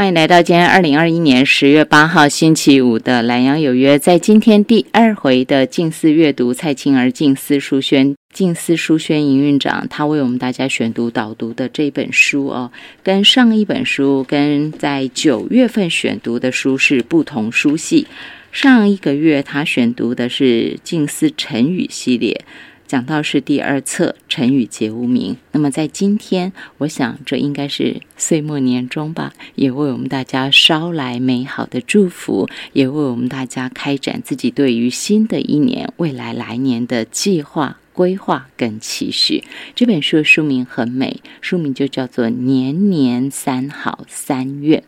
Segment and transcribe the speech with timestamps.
[0.00, 18.06] 欢迎来到今天二零二一年十月八号星期五的南阳有约，在今天第二回的静思阅读，蔡青儿静思书轩静思书轩营运长，他为我们大家选读导读的这本书哦，跟上一本书跟在九月份选读的书是不同书系。
[18.52, 22.40] 上一个月他选读的是静思成语系列。
[22.90, 39.44] 讲到是第二册成语节无名，那么在今天，我想这应该是岁末年终吧，也为我们大家捎来美好的祝福，也为我们大家开展自己对于新的一年、未来来年的计划、规划跟期许。
[39.76, 44.80] 这本书的书名很美，书名就叫做《年年三好三愿》。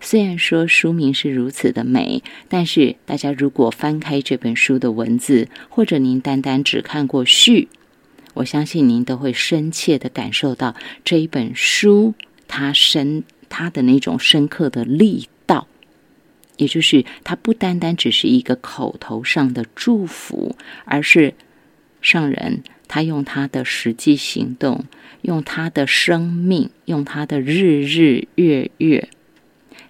[0.00, 7.68] 虽然说书名是如此的美，但是大家如果翻开这本书的文字，或者您单单只看过序，
[8.34, 10.74] 我相信您都会深切的感受到
[11.04, 12.14] 这一本书
[12.46, 15.66] 它深它的那种深刻的力道，
[16.56, 21.34] 也就是它不单单只是一个口头上的祝福，而是
[22.00, 24.84] 上人他用他的实际行动，
[25.22, 29.08] 用他的生命，用他的日日月月。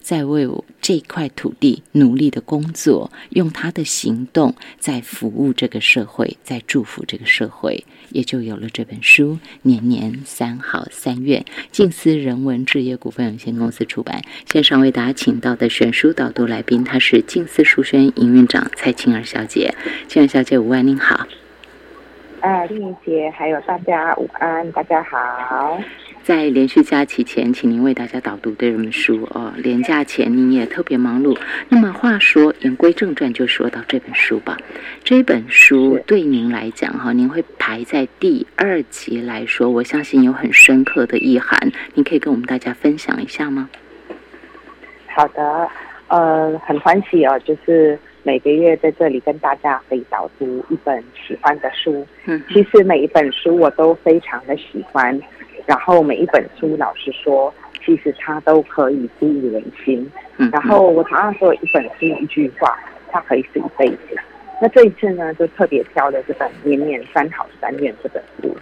[0.09, 11.43] 在为我这块土地努力的工作，用他的行动在服务这个社会，在祝福这个社会，也就有了这本书《年年三好三愿》。
[11.71, 14.23] 静思人文置业股份有限公司出版。
[14.51, 19.75] 线上为大家请到的选书导读来宾，他是静思书轩营运长蔡青儿小姐。
[20.09, 21.27] 青儿小姐，午安，您好。
[22.41, 25.79] 啊，丽颖姐，还有大家午安，大家好。
[26.29, 29.51] 在连续假期前，请您为大家导读这本书哦。
[29.57, 31.35] 连假前您也特别忙碌。
[31.71, 34.55] 那么话说，言归正传，就说到这本书吧。
[35.03, 41.59] 这本书对您来讲，哈，您会排在第二集来说，我相信有很深刻的意涵。
[41.95, 43.71] 您可以跟我们大家分享一下吗？
[45.07, 45.67] 好的，
[46.09, 52.07] 呃，很欢喜哦，就是每个月在这里跟大家可以导读一本喜欢的书。
[52.27, 55.19] 嗯，其实每一本书我都非常的喜欢。
[55.69, 57.53] 然后每一本书，老实说，
[57.85, 60.11] 其实它都可以鼓舞人心。
[60.39, 60.49] 嗯。
[60.51, 62.75] 然后我常常说，一本书一句话，
[63.13, 64.19] 它可以是一辈子。
[64.63, 68.57] 那这一次呢，就特别挑了这本《年年三好三愿》这本书，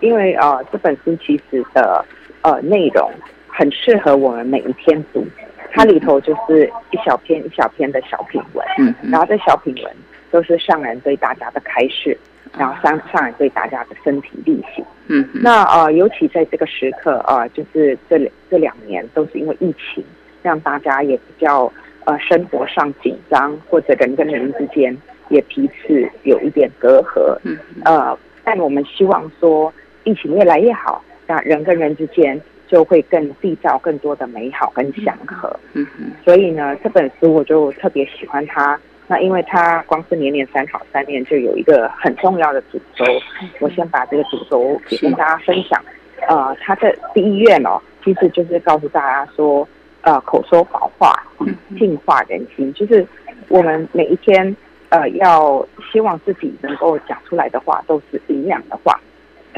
[0.00, 2.04] 因为呃，这本书其实的
[2.42, 3.10] 呃内容
[3.48, 5.26] 很适合我们每一天读。
[5.72, 8.62] 它里头就是一小篇一小篇的小品文。
[8.76, 8.94] 嗯。
[9.10, 9.96] 然后这小品文
[10.30, 12.18] 都是上人对大家的开示。
[12.58, 18.18] 然后上上来对大家的身体力行，嗯，那呃，尤其在这个时刻啊，就是这
[18.50, 20.04] 这两年都是因为疫情，
[20.42, 21.72] 让大家也比较
[22.04, 24.96] 呃生活上紧张，或者人跟人之间
[25.28, 29.72] 也彼此有一点隔阂，嗯，呃，但我们希望说
[30.02, 38.78] 疫情越来越好，那人跟人之间就会更缔造更多的美好跟祥和，嗯嗯，所以呢，这本书我就特别喜欢它。
[39.10, 43.04] 那因为它光是年年三好三念，就有一个很重要的主轴。
[43.58, 45.84] 我先把这个主轴也跟大家分享。
[46.28, 49.66] 呃，它的第一愿哦，其实就是告诉大家说，
[50.02, 51.12] 呃，口说好话，
[51.76, 52.72] 净化人心。
[52.72, 53.04] 就是
[53.48, 54.56] 我们每一天，
[54.90, 58.96] 呃，要希望自己能够讲出来的话都是营养的话，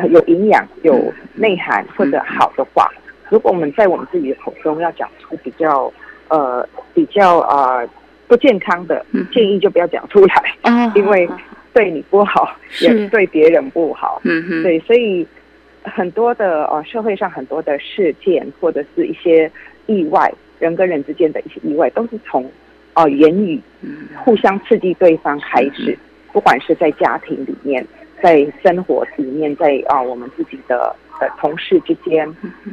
[0.09, 2.91] 有营养、有内涵或者好的话。
[3.29, 5.93] 如果我们在我们自己的口中要讲出比较，
[6.29, 7.85] 呃，比较啊。
[8.29, 10.55] 不健康的建议就不要讲出来，
[10.95, 11.29] 因为
[11.75, 14.21] 对你不好，也对别人不好。
[14.25, 15.27] 嗯哼，对，所以
[15.83, 19.51] 很多的呃社会上很多的事件或者是一些
[19.87, 22.51] 意外，人跟人之间的一些意外，都是从
[22.95, 23.61] 哦言语
[24.17, 25.97] 互相刺激对方开始。
[26.33, 27.87] 不管是在家庭里面，
[28.23, 32.27] 在生活里面，在啊我们自己的的同事之间，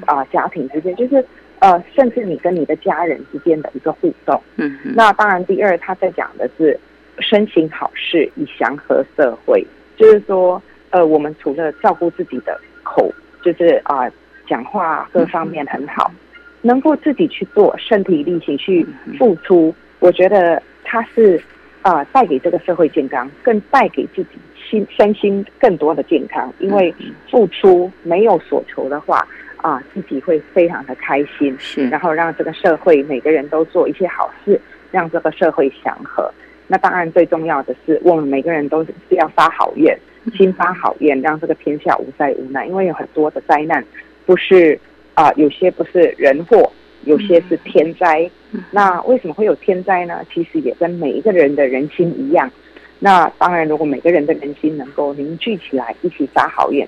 [0.05, 1.25] 啊家庭之间，就是。
[1.59, 6.79] 呃，甚至你跟你的家人之间的一个互动，嗯，那当然，第二他在讲的是
[7.19, 9.65] 身行好事以祥和社会，
[9.97, 14.09] 就是说，呃，我们除了照顾自己的口，就是啊，
[14.47, 16.09] 讲话各方面很好，
[16.61, 18.85] 能够自己去做，身体力行去
[19.17, 21.41] 付出，我觉得他是
[21.81, 26.95] 啊，带给这个社会健康，更带给自己心身心更多的健康，因为
[27.29, 29.27] 付出没有所求的话。
[29.61, 34.59] 啊，自己会非常的开心，是，然后让这个社会每个人都做一些好事，
[34.91, 36.31] 让这个社会祥和。
[36.67, 39.97] 那当然最重要的是，我们每个人都是要发好愿，
[40.37, 42.67] 心发好愿，让这个天下无灾无难。
[42.67, 43.83] 因为有很多的灾难，
[44.25, 44.79] 不是
[45.15, 46.71] 啊，有些不是人祸，
[47.05, 48.29] 有些是天灾。
[48.71, 50.21] 那为什么会有天灾呢？
[50.33, 52.49] 其实也跟每一个人的人心一样。
[52.99, 56.87] 那当然，如果每个人的人心能够凝聚起来，一起发好愿，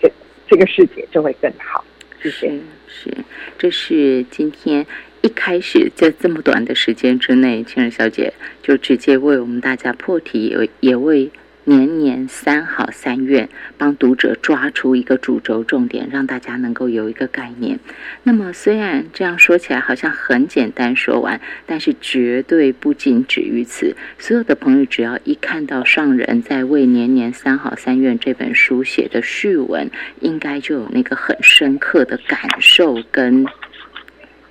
[0.00, 0.10] 这
[0.46, 1.84] 这个世界就会更好。
[2.20, 2.60] 是。
[2.90, 3.12] 是，
[3.58, 4.86] 这是今天
[5.22, 8.32] 一开始在这么短的时间之内，青儿小姐
[8.62, 11.30] 就直接为我们大家破题，也也为。
[11.68, 17.78] 年年三好三愿，帮读者抓出一个主轴重点，让大家能够有一个概念。
[18.22, 23.94] 那么，虽然这样说起来好像很简单，说完，但是绝对不仅止于此。
[24.18, 33.44] 所有的朋友只要一看到上人在为年年三好三愿这本书写的序文，应该就有那个很深刻的感受跟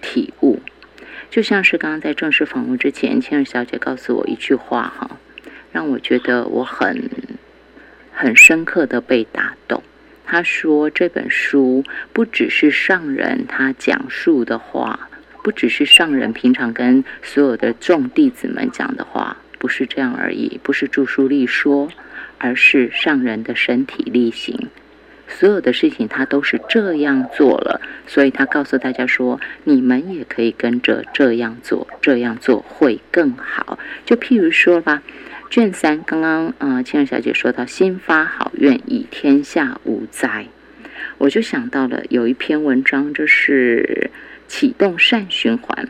[0.01, 0.59] 体悟。
[1.31, 5.17] 就像是刚刚在正式访问之前，千儿小姐告诉我一句话哈。
[5.77, 7.07] 让我觉得我很
[8.11, 9.83] 很深刻的被打动。
[10.25, 15.07] 他说这本书不只是上人他讲述的话，
[15.43, 21.87] 不只是上人平常跟所有的众弟子们讲的话，不是这样而已，不是著书立说，
[22.39, 24.69] 而是上人的身体力行。
[25.27, 33.77] 所有的事情他都是这样做了，所以他告诉大家说，你们也可以跟着这样做，这样做会更好。
[34.07, 35.03] 就譬如说吧。
[35.49, 40.47] 卷三，刚刚呃，千儿小姐说到“心发好愿，以天下无灾”，
[41.17, 44.11] 我就想到了有一篇文章，就是
[44.47, 45.87] 启动善循环，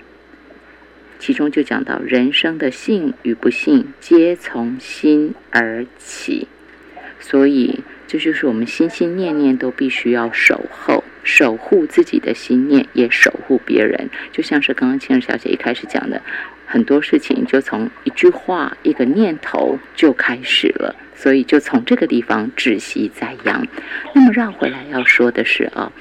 [1.17, 6.47] 其中就讲到人生的幸与不幸，皆从心而起，
[7.19, 11.03] 所以这就是我们心心念念都必须要守候。
[11.27, 16.21] 守护自己的心念，也守护别人，就像是刚刚青儿小姐一开始讲的，
[16.65, 23.67] 很多事情就从一句话、一个念头就开始了，所以就从这个地方止息在扬。
[24.15, 25.91] 那么绕回来要说的是啊，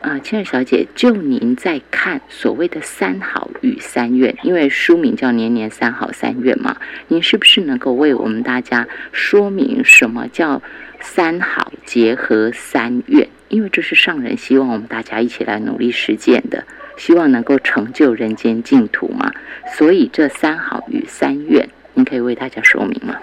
[0.00, 6.74] 啊，青儿小姐，就您在看所谓的三好与三愿，因为书名叫年年三好三愿嘛，
[7.08, 10.62] 您是不是能够为我们大家说明什么叫
[11.00, 13.28] 三好结合三愿？
[13.50, 16.64] 因为这是上人希望我们大家一起来努力实践的，
[16.96, 19.30] 希望能够成就人间净土嘛。
[19.76, 23.16] 所以这三好与三愿，您可以为大家说明吗？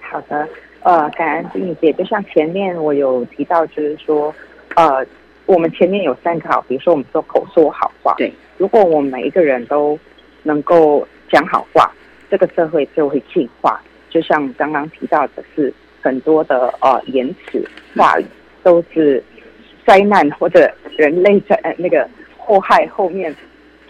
[0.00, 0.48] 好的，
[0.84, 4.32] 呃，感恩金玉姐，就像前面我有提到，就是说，
[4.76, 5.04] 呃，
[5.44, 9.98] 我们前面有三个好，比如说我们说口说好话，对，如果我们每一个人都
[10.44, 11.92] 能够讲好话，
[12.30, 13.82] 这个社会就会进化。
[14.08, 18.24] 就像刚刚提到的是很多的呃言辞话语。
[18.64, 19.22] 都是
[19.86, 23.32] 灾难或者人类在那个祸害后面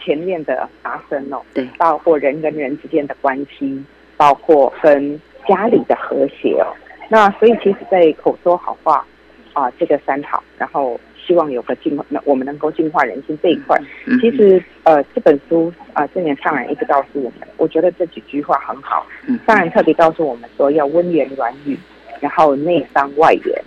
[0.03, 3.83] 前面的发生哦，对，包括人跟人之间的关系，
[4.19, 5.19] 包括跟
[5.49, 6.69] 家里的和谐哦。
[7.09, 9.07] 那所以其实，在口说好话
[9.53, 13.79] 啊，这个三好，然后希望有个进化，那我们能够净化人心这一块，
[14.21, 19.07] 其实呃，这本书啊，这年上人一直告诉我们，我觉得这几句话很好。
[19.47, 21.79] 上人特别告诉我们说，要温言软语，
[22.21, 23.65] 然后内伤外圆。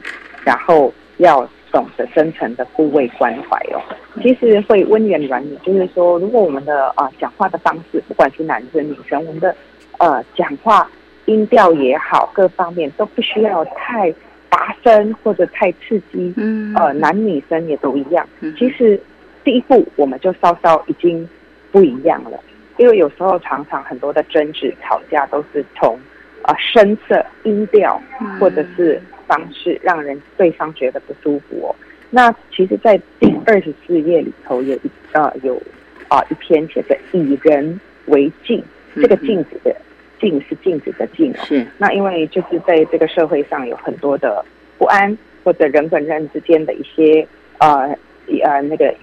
[0.48, 3.82] 然后要懂得真诚的护卫关怀哦。
[4.22, 9.54] 其实会温言软语，就是说，如果我们的啊讲话的方式，不管是男生女生，我们的
[9.98, 10.90] 呃讲话
[11.26, 14.10] 音调也好，各方面都不需要太
[14.48, 16.34] 拔声或者太刺激。
[16.38, 16.74] 嗯。
[16.76, 18.26] 呃，男女生也都一样。
[18.58, 18.98] 其实
[19.44, 21.28] 第一步我们就稍稍已经
[21.74, 22.40] 不一样了，
[22.78, 26.00] 因为有时候常常很多的争执吵架都是从
[26.44, 28.02] 啊声色音调
[28.40, 29.02] 或者是。
[29.28, 31.76] 方式让人对方觉得不舒服哦。
[32.10, 35.62] 那其实，在第二十四页里头有一呃有
[36.08, 38.64] 啊一篇写的“以人为镜”，
[38.96, 39.76] 这个镜子的
[40.20, 41.44] 镜是镜子的镜哦。
[41.44, 41.68] 是。
[41.78, 44.44] 那因为就是在这个社会上有很多的
[44.78, 47.94] 不安，或者人跟人之间的一些呃
[48.42, 48.96] 呃那个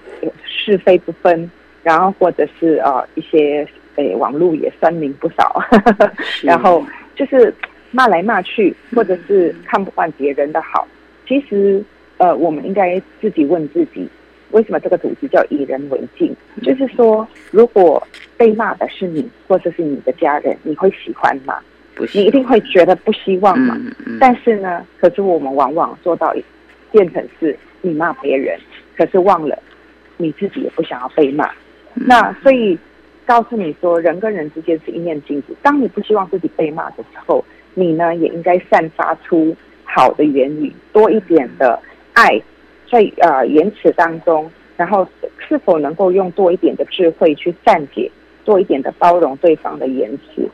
[0.47, 1.51] 是非不分，
[1.83, 5.63] 然后或者是呃一些诶网络也酸民不少，
[6.43, 6.83] 然后
[7.15, 7.55] 就是。
[7.95, 10.87] 骂来骂去，或者是看不惯别人的好，
[11.29, 11.81] 其实，
[12.17, 14.09] 呃，我们应该自己问自己，
[14.51, 16.35] 为什么这个组织叫以人为镜？
[16.61, 18.05] 就是说，如果
[18.37, 21.57] 被骂的是你，或者是你的家人，你会喜欢吗？
[21.95, 23.81] 不，你一定会觉得不希望嘛。
[24.19, 26.35] 但是呢，可是我们往往做到
[26.91, 28.59] 变成是你骂别人，
[28.97, 29.57] 可是忘了
[30.17, 31.49] 你自己也不想要被骂。
[31.95, 32.77] 那所以
[33.25, 35.55] 告诉你说，人跟人之间是一面镜子。
[35.63, 37.45] 当你不希望自己被骂的时候，
[37.75, 39.55] 你呢也应该散发出
[39.85, 41.79] 好的言语，多一点的
[42.15, 42.41] 爱，
[42.91, 45.07] 在呃言辞当中，然后
[45.49, 48.11] 是否能够用多一点的智慧去善解，
[48.45, 50.49] 多一点的包容对方的言辞，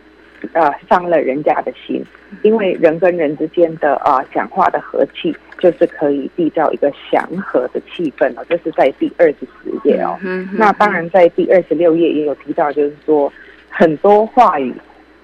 [0.53, 2.03] 呃伤了人家的心，
[2.43, 8.45] 因为人跟人之间的啊讲话的和气，就是可以缔造一个祥和的气氛哦。
[8.49, 10.19] 这是在第二十四页哦。
[10.53, 13.33] 那当然在第二十六页也有提到，就是说
[13.69, 14.75] 很多话语，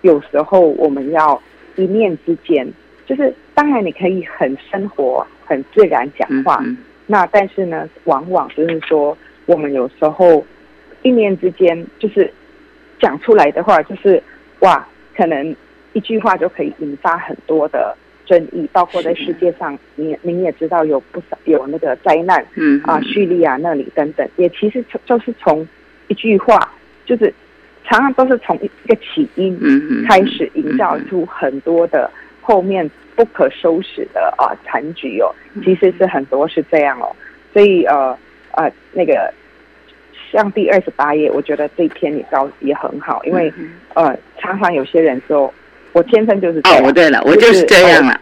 [0.03, 1.41] 有时候我们要。
[1.77, 2.67] 一念之间，
[3.07, 6.63] 就是当然你可以很生活、很自然讲话，
[7.07, 9.17] 那但是呢，往往就是说，
[9.47, 10.45] 我们有时候
[11.03, 12.33] 一念之间，就是
[12.99, 14.23] 讲出来的话，就是
[14.61, 15.55] 哇，可能
[15.93, 25.67] 一句话就可以引发很多的争议，包括在世界上，你您也知道有不少有那个灾难，嗯啊，叙利亚那里等等，也其实从就是从
[26.09, 26.73] 一句话，
[27.05, 27.33] 就是
[27.89, 29.59] 常常都是从一个起因
[30.09, 35.33] 开始营造出很多的后面不可收拾的啊残局哦，
[35.65, 37.15] 其实是很多是这样哦，
[37.53, 38.17] 所以呃
[38.53, 39.33] 呃那个
[40.33, 43.53] 像第二十八页，我觉得这篇也高也很好，因为
[43.95, 45.53] 呃常常有些人说
[45.93, 48.21] 我天生就是这样，哦，对了，我就是这样了。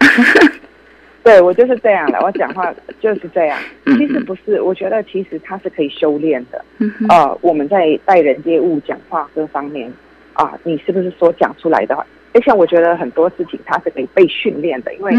[1.25, 3.59] 对我就是这样的，我讲话就是这样。
[3.87, 6.63] 其实不是，我觉得其实它是可以修炼的。
[7.09, 9.91] 呃，我们在待人接物、讲话各方面
[10.35, 11.97] 啊，你是不是说讲出来的？
[12.35, 15.15] 而且我觉得很多事情它是可以被训练的，因为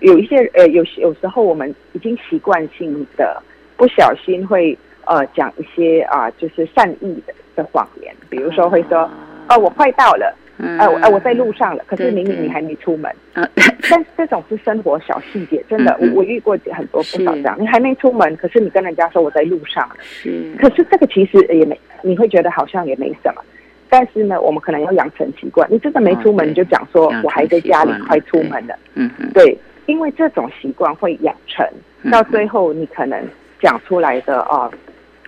[0.00, 3.42] 有一些呃，有有时候我们已经习惯性的
[3.76, 9.00] 不小心会呃讲一些啊，就是善意的的谎言，比如说会说
[9.48, 10.34] 哦，我快到了。
[10.78, 13.10] 哎，我哎，我在路上了，可是明明你还没出门。
[13.32, 13.48] 啊，
[13.90, 17.56] 但这种是生活小细节，真的，我我遇过很多不少这样。
[17.58, 19.96] 你还没出门，可是你跟人家说我在路上了。
[20.00, 20.52] 是。
[20.58, 23.42] 可是这个其实也没，你会觉得好像也没什么。
[23.88, 25.66] 但是呢，我们可能要养成习惯。
[25.70, 28.74] 你真的没出门，你就讲说我还在家里，快出门了。
[28.94, 29.30] 嗯嗯。
[29.32, 31.66] 对，因为这种习惯会养成，
[32.10, 33.20] 到最后你可能
[33.60, 34.70] 讲出来的啊。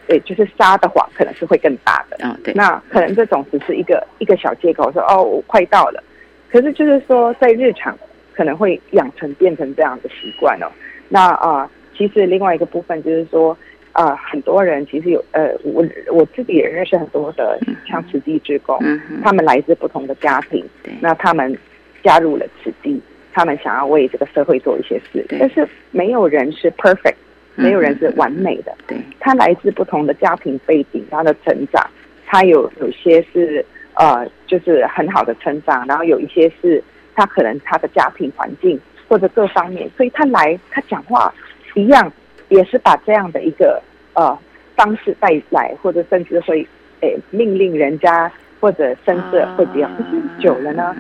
[0.07, 2.29] 对，就是撒的谎可能是会更大的。
[2.29, 2.53] 哦，对。
[2.55, 6.03] 那可能这种只是一个一个小借口，说哦，我快到了。
[6.51, 7.97] 可是就是说，在日常
[8.35, 10.67] 可能会养成变成这样的习惯哦。
[11.09, 13.57] 那啊，其实另外一个部分就是说
[13.93, 18.79] 啊，很多人其实有呃，我我自己也认识很多的像慈济职工，
[19.23, 20.65] 他们来自不同的家庭，
[21.01, 21.57] 那他们
[22.03, 23.01] 加入了慈济，
[23.33, 27.15] 他们想要为这个社会做一些事，但是没有人是 perfect。
[27.55, 31.85] 没有人是完美的，对，他来自不同的家庭背景，他的成长，
[32.27, 36.83] 他有有些是呃，就是很好的成长，然后有一些是
[37.15, 41.33] 他可能他的家庭环境或者各方面，所以他来他讲话
[41.75, 42.13] 一样，
[42.49, 43.83] 也是把这样的一个
[44.15, 44.39] 呃
[44.75, 46.67] 方式带来，或者甚至会
[47.01, 48.31] 诶命令人家。
[48.63, 50.95] 或者深色会比较，可是久了呢，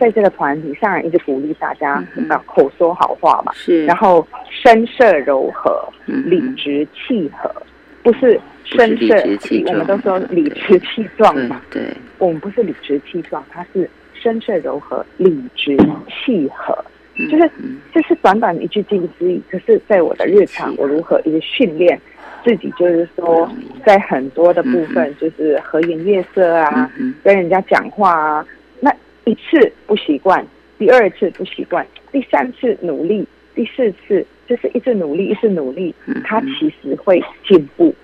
[0.00, 7.48] 在这个团体上一直鼓励大家啊口说好话嘛，是，然后声色柔和，理直气和，
[8.02, 9.14] 不是声色，
[9.68, 11.82] 我们都说理直气壮嘛，对，
[12.18, 15.76] 我们不是理直气壮，它是声色柔和，理直
[16.08, 16.76] 气和，
[17.16, 17.50] 就是
[17.92, 22.00] 这是短短一句近思语，可是在我的日常，我如何一个训练。
[22.44, 23.50] 自己就是说，
[23.86, 26.92] 在很多的部分，就是和颜悦色啊，
[27.22, 28.46] 跟人家讲话啊，
[28.80, 28.94] 那
[29.24, 30.46] 一次不习惯，
[30.78, 37.94] 第二次不习惯，第三次努力，第四次就是一直努力，一直努力，他其实会进步。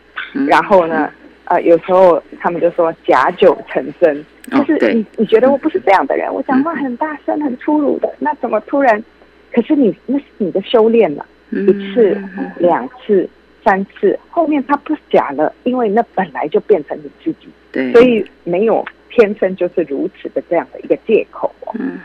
[0.49, 1.12] 然后呢，
[1.50, 9.04] 呃，有时候他们就说假酒成真，就是你你觉得我不是这样的人，我讲话很大声、很粗鲁的，那怎么突然？
[9.52, 12.16] 可是你那是你的修炼了，一次、
[12.59, 13.28] 两次。
[13.62, 21.54] 三次后面他不假了，因为那本来就变成你自己，对，所以没有天生就是如此的这样的一个借口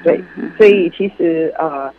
[0.04, 0.20] 对，
[0.58, 1.90] 所以其实呃，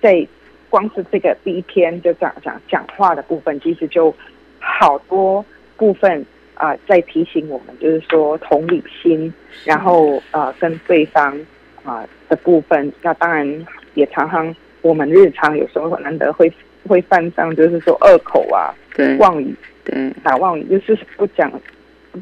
[0.00, 0.24] 在
[0.70, 4.14] 光是这个第一篇就讲讲讲话的部分，其实就
[4.60, 5.44] 好多
[5.76, 9.32] 部分啊，在提醒我们，就是说同理心，
[9.64, 11.38] 然后呃跟对方
[11.84, 16.52] 啊的部分，那当然也常常我们日常有时候难得会。
[16.88, 19.54] 会犯上就是说恶口啊，对，妄语，
[19.84, 21.48] 对，打妄语就是不讲，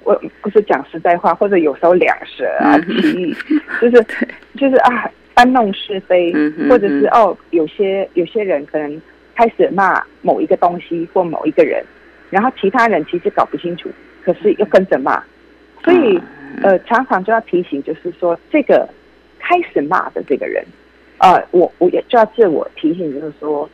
[0.05, 3.35] 不不是讲实在话，或者有时候两舌啊，歧义，
[3.81, 4.07] 就是
[4.59, 6.31] 就是啊，搬弄是非，
[6.69, 9.01] 或者是哦，有些有些人可能
[9.35, 11.83] 开始骂某一个东西或某一个人，
[12.29, 13.89] 然后其他人其实搞不清楚，
[14.25, 15.23] 可是又跟着骂，
[15.85, 16.21] 所以
[16.63, 18.89] 呃，常常就要提醒，就是说这个
[19.39, 20.65] 开始骂的这个人，
[21.19, 23.69] 呃，我我也就要自我提醒，就是说。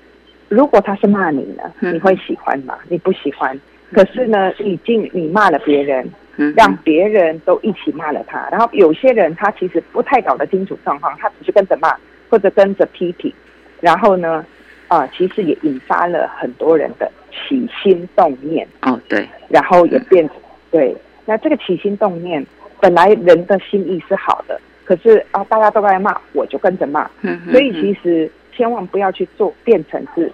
[0.48, 2.78] 如果他是骂你呢，你会喜欢吗？
[2.88, 3.60] 你不喜欢。
[3.92, 6.08] 可是呢，已经你骂了别人，
[6.54, 8.48] 让别人都一起骂了他。
[8.52, 11.92] 然后有些人他其实不太搞得清楚状况，他只是跟着骂
[12.30, 13.32] 或者跟着批评。
[13.80, 14.46] 然后呢，
[14.86, 17.10] 啊，其实也引发了很多人的
[17.48, 18.66] 起心动念。
[18.82, 19.28] 哦，对。
[19.48, 20.28] 然后也变
[20.70, 20.96] 对。
[21.24, 22.44] 那这个起心动念，
[22.80, 27.10] 本来人的心意是好的，可是啊，大家都在骂，我就跟着骂。
[27.50, 28.30] 所以其实。
[28.56, 30.32] 千万不要去做变成是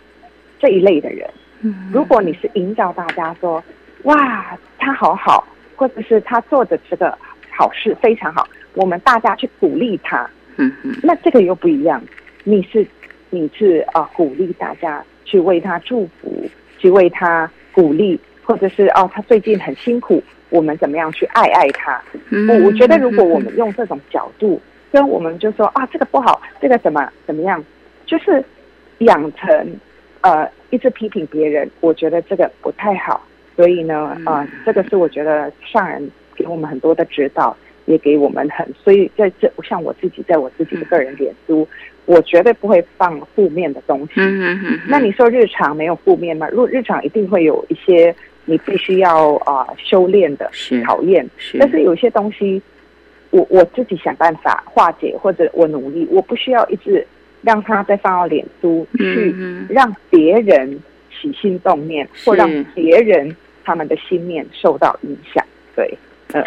[0.60, 1.28] 这一类的人。
[1.92, 3.60] 如果你是引导大家说，
[4.04, 5.44] 哇，他好好，
[5.74, 7.18] 或者是他做的这个
[7.50, 10.24] 好事非常好，我们大家去鼓励他。
[10.54, 12.00] 嗯嗯，那这个又不一样。
[12.44, 12.86] 你是
[13.30, 16.48] 你是啊，鼓励大家去为他祝福，
[16.82, 20.20] 去为他鼓励，或者是哦，他最近很辛苦，
[20.50, 22.02] 我们怎么样去爱爱他？
[22.48, 24.60] 我我觉得，如果我们用这种角度，
[24.90, 27.64] 跟我们就说啊，这个不好，这个怎么怎么样，
[28.04, 28.44] 就是
[28.98, 29.76] 养成
[30.22, 33.24] 呃一直批评别人，我觉得这个不太好。
[33.54, 37.56] 所以呢，啊，这个是我觉得上人给我们很多的指导。
[37.92, 41.68] 也给我们很，所以在这像我自己在我自己的个人脸书，
[42.06, 44.14] 我绝对不会放负面的东西。
[44.16, 46.48] 嗯嗯那你说日常没有负面吗？
[46.50, 48.14] 如日常一定会有一些
[48.46, 50.50] 你必须要啊修炼的
[50.86, 51.28] 考验。
[51.58, 52.62] 但是有些东西，
[53.30, 57.06] 我我自己想办法化解，或者我努力，我不需要一直
[57.42, 59.34] 让他再放到脸书去
[59.68, 60.80] 让别人
[61.10, 65.44] 起心动念，或让别人他们的心念受到影响。
[65.76, 65.94] 对，
[66.32, 66.42] 呃。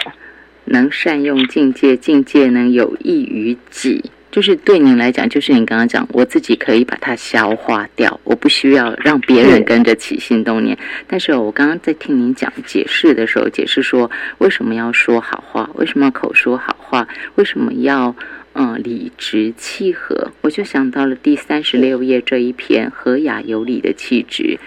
[0.66, 10.78] 能善用境界，境界能有益于己，就是对您来讲，就是你刚刚讲，我自己可以把它消化掉，我不需要让别人跟着起心动念。
[11.08, 18.16] 但是我刚刚在听您讲解释的时候，解释说为什么要说好话，为什么要口说好话，为什么要
[18.54, 24.60] 嗯理直气和，我就想到了第三十六页这一篇和雅有理的气质，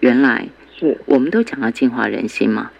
[0.00, 0.48] 原来
[0.78, 0.98] 是。
[1.06, 2.70] 我们都讲到净化人心嘛，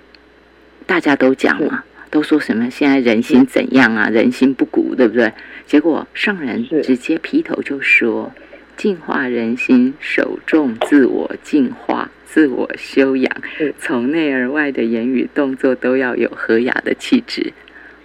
[0.84, 1.82] 大家都讲嘛。
[2.10, 4.08] 都说什么现在人心怎样啊？
[4.08, 5.32] 人心不古，对不对？
[5.66, 8.32] 结果上人直接劈头就说
[8.76, 13.36] ：“净化人心，首重自我净化、自我修养，
[13.78, 17.52] 从内而外的言语动作都要有和雅的气质。”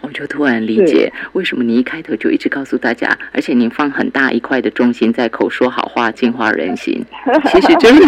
[0.04, 7.06] 我就突然理解为什么你一开头就一直告诉大家，而且你放很大一块的重心在口说好话、净化人心，
[7.46, 8.02] 其实就是。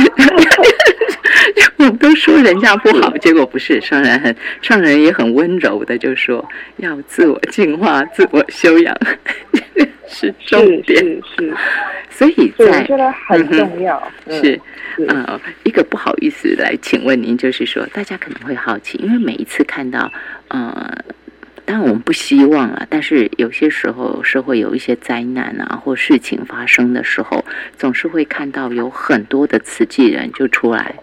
[2.00, 6.48] 都说人家不好， 结果不是上人很上人也很温柔的，就说
[6.78, 8.96] 要自我净化、 自我修养
[10.08, 11.54] 是重点，是是。
[12.10, 14.12] 所以在我觉得很重要。
[14.30, 14.60] 是
[15.08, 20.12] 呃，一个不好意思来请问您，就是说大家可能会好奇，因为每一次看到
[20.50, 20.96] 呃，
[21.66, 27.44] 当然我们不希望啊，但是有些时候社会有一些灾难啊或事情发生的时候，
[27.76, 30.94] 总是会看到有很多的慈济人就出来。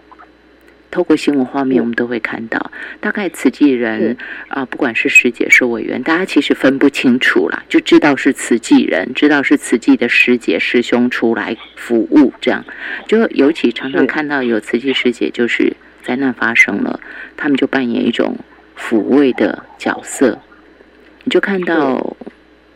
[0.91, 4.17] 透过新闻画面，我们都会看到，大概慈济人
[4.49, 12.63] 啊，不管是师姐是委员，大家其实分不清楚啦，就知道是慈济人，知道是慈济的师姐师兄出来服务，这样。
[13.07, 15.73] 就尤其常常看到有慈济师姐，就是
[16.03, 16.99] 灾难发生了，
[17.37, 18.35] 他们就扮演一种
[18.77, 20.39] 抚慰的角色，
[21.23, 22.17] 你就看到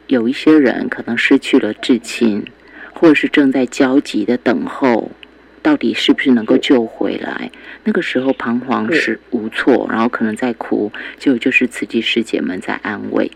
[0.07, 2.45] 有一些人可能失去了至亲，
[2.93, 5.11] 或者是正在焦急的等候。
[5.65, 7.49] 到底是不是能够救回来？
[7.85, 13.31] 那个时候彷徨是无措，然后可能在哭，就就是慈济师姐们在安慰。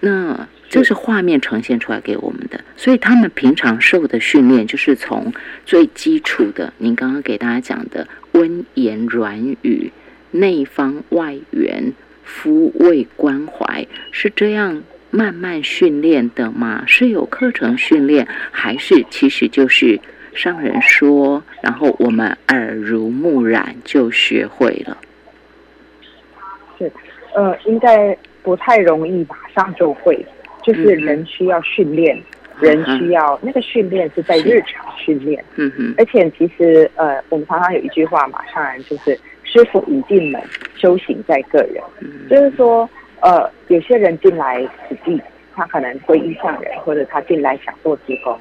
[0.00, 5.30] 那这是画面呈现出来给我们的，所以他们平常受的训练就是从
[5.66, 9.92] 最基础的，您刚刚给大家讲的温言软语、
[10.30, 11.92] 内方外圆、
[12.26, 16.84] 抚慰关怀，是这样慢慢训练的吗？
[16.86, 20.00] 是有课程训练，还是其实就是？
[20.34, 24.96] 商人说，然后我们耳濡目染就学会了。
[26.78, 26.90] 是，
[27.34, 30.24] 呃，应该不太容易马上就会，
[30.62, 32.20] 就是人需要训练，
[32.60, 35.44] 人需要那个训练是在日常训练。
[35.56, 35.94] 嗯哼。
[35.98, 40.40] 而且其实，呃，我们常常有一句话嘛，上人就是“师傅已进门，
[40.76, 41.82] 修行在个人”。
[42.00, 42.28] 嗯。
[42.30, 42.88] 就是说，
[43.20, 45.20] 呃，有些人进来此地，
[45.54, 48.38] 他可能会遇上人，或者他进来想做职工。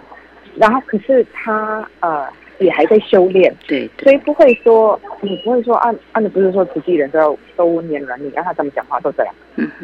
[0.59, 2.27] 然后，可是他呃
[2.59, 9.33] 也还在修炼，对，所以不会说你不会说按按的不是说慈济人都要都温言软语，让他怎么讲话都这样，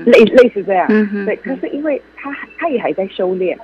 [0.05, 0.87] 类类似这样，
[1.25, 1.35] 对。
[1.35, 3.55] 可是因为他他也还在修炼，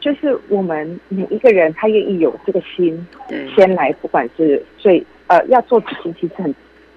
[0.00, 3.06] 就是我们每一个人他愿意有这个心，
[3.54, 6.54] 先来，不管是最呃要做慈济，其实很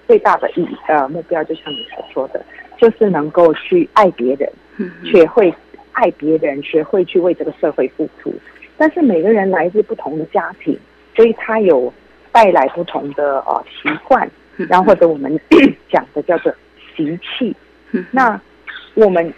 [0.07, 2.41] 最大的意呃目标，就像你所说的，
[2.77, 4.49] 就是能够去爱别人，
[5.03, 5.53] 学会
[5.91, 8.33] 爱别人，学会去为这个社会付出。
[8.79, 10.75] 但是每个人来自不同的家庭，
[11.13, 11.93] 所以他有
[12.31, 15.37] 带来不同的呃习惯，然后或者我们
[15.91, 16.51] 讲的叫做
[16.95, 17.53] 习气。
[18.11, 18.39] 那
[18.93, 19.33] 我们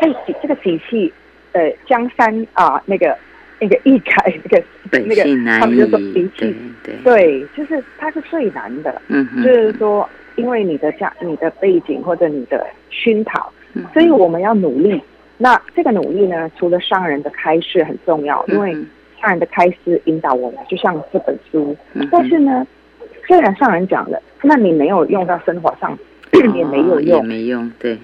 [0.00, 0.08] 在
[0.40, 1.12] 这个习气，
[1.52, 3.14] 呃，江山啊，那个
[3.60, 5.22] 那个易改那个那个，
[5.60, 6.56] 他们就说习气，
[7.04, 9.02] 对，就是它是最难的。
[9.08, 13.52] 嗯就是说，因为你的家、你的背景或者你的熏陶，
[13.92, 14.98] 所以我们要努力。
[15.38, 18.72] 那这个努力呢，除了商人的开示很重要，因为
[19.20, 21.76] 商人的开示引导我们，就像这本书。
[22.10, 22.66] 但是呢，
[23.26, 25.96] 虽然上人讲了，那你没有用到生活上，
[26.54, 27.96] 也没有用，没用，对，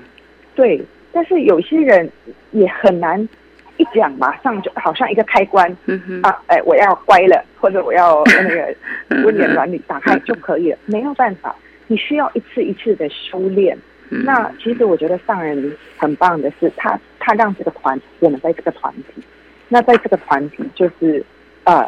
[0.54, 0.80] 对。
[1.12, 2.10] 但是有些人
[2.50, 3.20] 也很难
[3.76, 8.74] 一讲马上就好像一个开关，嗯哼，啊，哎，我要乖了，或者我要那个
[9.24, 11.54] 温言软语打开就可以了， 没有办法，
[11.86, 13.76] 你需要一次一次的修炼。
[14.10, 19.22] 那其实我觉得上人很棒的是，他他让这个团，我们在这个团体，
[19.68, 21.24] 那在这个团体就是
[21.64, 21.82] 呃，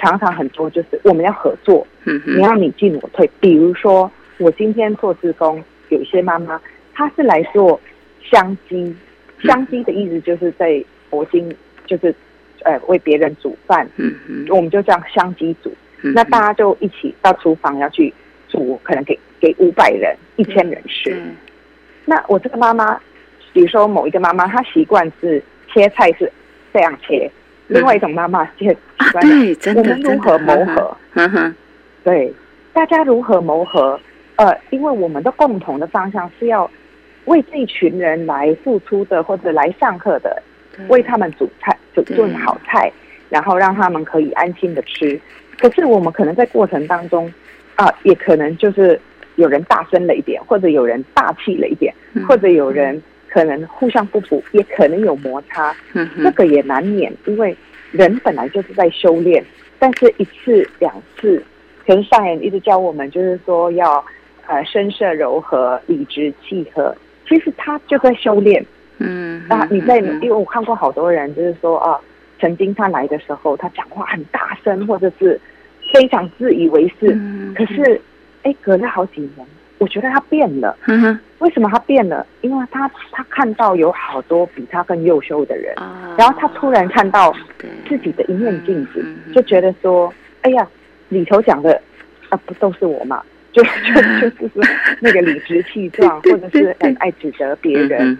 [0.00, 3.30] 常常很多就是我们要合作，嗯你要你进我退。
[3.38, 6.60] 比如说我今天做志工，有一些妈妈
[6.92, 7.80] 她是来做
[8.28, 8.92] 香鸡，
[9.44, 11.54] 香鸡的意思就是在佛经
[11.86, 12.12] 就是
[12.64, 15.72] 呃为别人煮饭，嗯嗯，我们就叫香鸡煮。
[16.14, 18.12] 那大家就一起到厨房要去
[18.48, 21.16] 煮，可能给给五百人、一千人吃。
[22.04, 23.00] 那我这个妈妈，
[23.56, 25.42] 比如说某一个妈妈，她习惯是
[25.72, 26.30] 切菜是
[26.74, 27.30] 这样切，
[27.68, 28.76] 另外一种妈妈就习
[29.12, 29.26] 惯。
[29.26, 30.94] 对，真的，我们如何磨合？
[31.14, 31.54] 嗯哼，
[32.04, 32.30] 对，
[32.74, 33.98] 大家如何磨合？
[34.36, 36.70] 呃，因为我们的共同的方向是要
[37.24, 40.42] 为这一群人来付出的，或者来上课的，
[40.88, 42.92] 为他们煮菜，煮顿好菜，
[43.30, 45.18] 然后让他们可以安心的吃。
[45.58, 47.32] 可是我们可能在过程当中，
[47.76, 49.00] 啊，也可能就是
[49.36, 51.94] 有人大声了一点，或者有人大气了一点，
[52.28, 53.02] 或者有人
[53.36, 55.76] 可能互相不服，也可能有摩擦。
[55.92, 57.54] 嗯这个也难免，因为
[57.92, 59.44] 人本来就是在修炼，
[59.78, 61.42] 但是一次两次，
[61.86, 64.02] 可是上人一直教我们，就是说要
[64.46, 66.96] 呃声色柔和、理直气和。
[67.28, 68.64] 其实他就在修炼。
[68.96, 72.00] 嗯，那，你在因为我看过好多人，就是说啊，
[72.40, 75.38] 曾经他来的时候，他讲话很大声，或者是
[75.92, 77.08] 非常自以为是。
[77.54, 78.00] 可是，
[78.44, 79.46] 哎，隔了好几年，
[79.78, 80.76] 我觉得他变了。
[80.86, 82.26] 嗯哼，为什么他变了？
[82.40, 87.34] 因为他他看到有好多比他更优秀的人，啊然后他突然看到
[87.88, 90.12] 自己的一面镜子，就觉得说，
[90.42, 90.66] 哎呀，
[91.08, 91.80] 里头讲的
[92.30, 93.22] 啊，不都是我嘛？
[93.52, 94.62] 就就就是说
[95.00, 98.18] 那个理直气壮， 或者是很爱指责别人。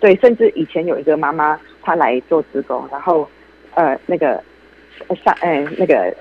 [0.00, 3.28] 对，甚至以前有一个妈妈，她来做职工，然后
[3.74, 4.42] 呃，那个
[5.24, 6.14] 上呃那个，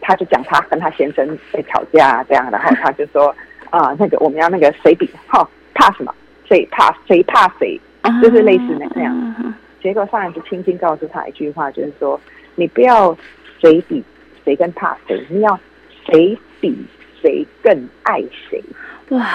[0.00, 3.34] 她就讲她跟她先生在吵架这样，然后她就说
[3.70, 6.14] 啊，那个我们要那个谁比哈怕什么？
[6.48, 7.80] 谁怕谁怕谁？
[8.22, 9.54] 就是类似那那样。
[9.82, 12.20] 结果上人就轻轻告诉他一句话，就是说
[12.54, 13.16] 你不要
[13.60, 14.02] 谁比
[14.44, 15.58] 谁更怕谁，你要
[16.10, 16.76] 谁比
[17.20, 18.62] 谁更爱谁。
[19.10, 19.26] 哇，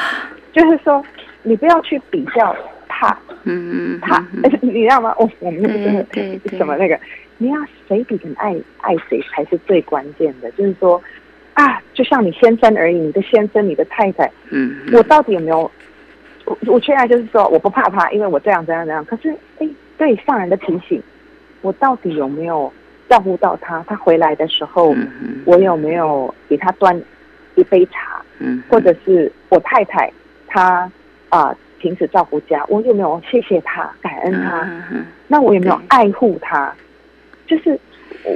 [0.54, 1.04] 就是说
[1.44, 2.56] 你不要去比较。
[2.94, 4.24] 怕，嗯怕，
[4.62, 5.16] 你知道吗？
[5.18, 7.00] 我我们那个真的 什么那个，
[7.40, 7.56] 你要
[7.88, 10.52] 谁比更爱爱谁才是最关键的。
[10.52, 11.02] 就是说，
[11.54, 15.70] 啊，就像你先生而已，你的先生，你的太太，嗯，我到底有没有？
[16.46, 19.04] 我我现在就是说，我不怕他，因为我这样这样这样。
[19.06, 21.02] 可是，哎，对上人的提醒，
[21.62, 22.72] 我到底有没有
[23.10, 23.84] 照顾到他？
[23.88, 24.96] 他回来的时候，
[25.46, 27.00] 我有没有给他端
[27.56, 28.22] 一杯茶？
[28.40, 30.12] 嗯，或者是我太太，
[30.48, 30.92] 她
[31.30, 31.56] 啊。
[31.82, 34.70] 平时照顾家，我有没有谢谢他、感恩他？
[35.28, 36.72] 那我有没有爱护他？
[37.48, 37.76] 就是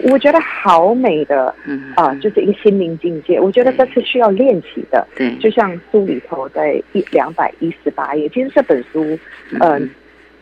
[0.03, 3.39] 我觉得好美的嗯啊，就是一个心灵境界。
[3.39, 5.07] 我觉得这是需要练习的。
[5.15, 9.17] 对，就像书里头在一两百一十八页，其实这本书，
[9.61, 9.89] 嗯，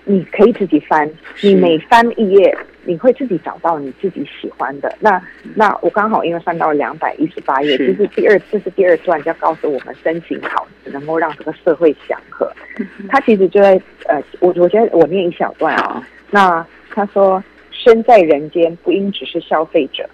[0.05, 1.09] 你可以自己翻，
[1.41, 4.93] 你每翻一页，你会自己找到你自己喜欢的。
[4.99, 5.21] 那
[5.55, 12.51] 那我刚好因为翻到两百一十八页，就是第二，这是第二段，要告诉我们身形好，能够让这个社会祥和。
[13.09, 16.05] 他其实就在呃，我我觉得我念一小段啊。
[16.31, 17.43] 那他说，
[17.83, 20.09] 身在人间不应只是消费者，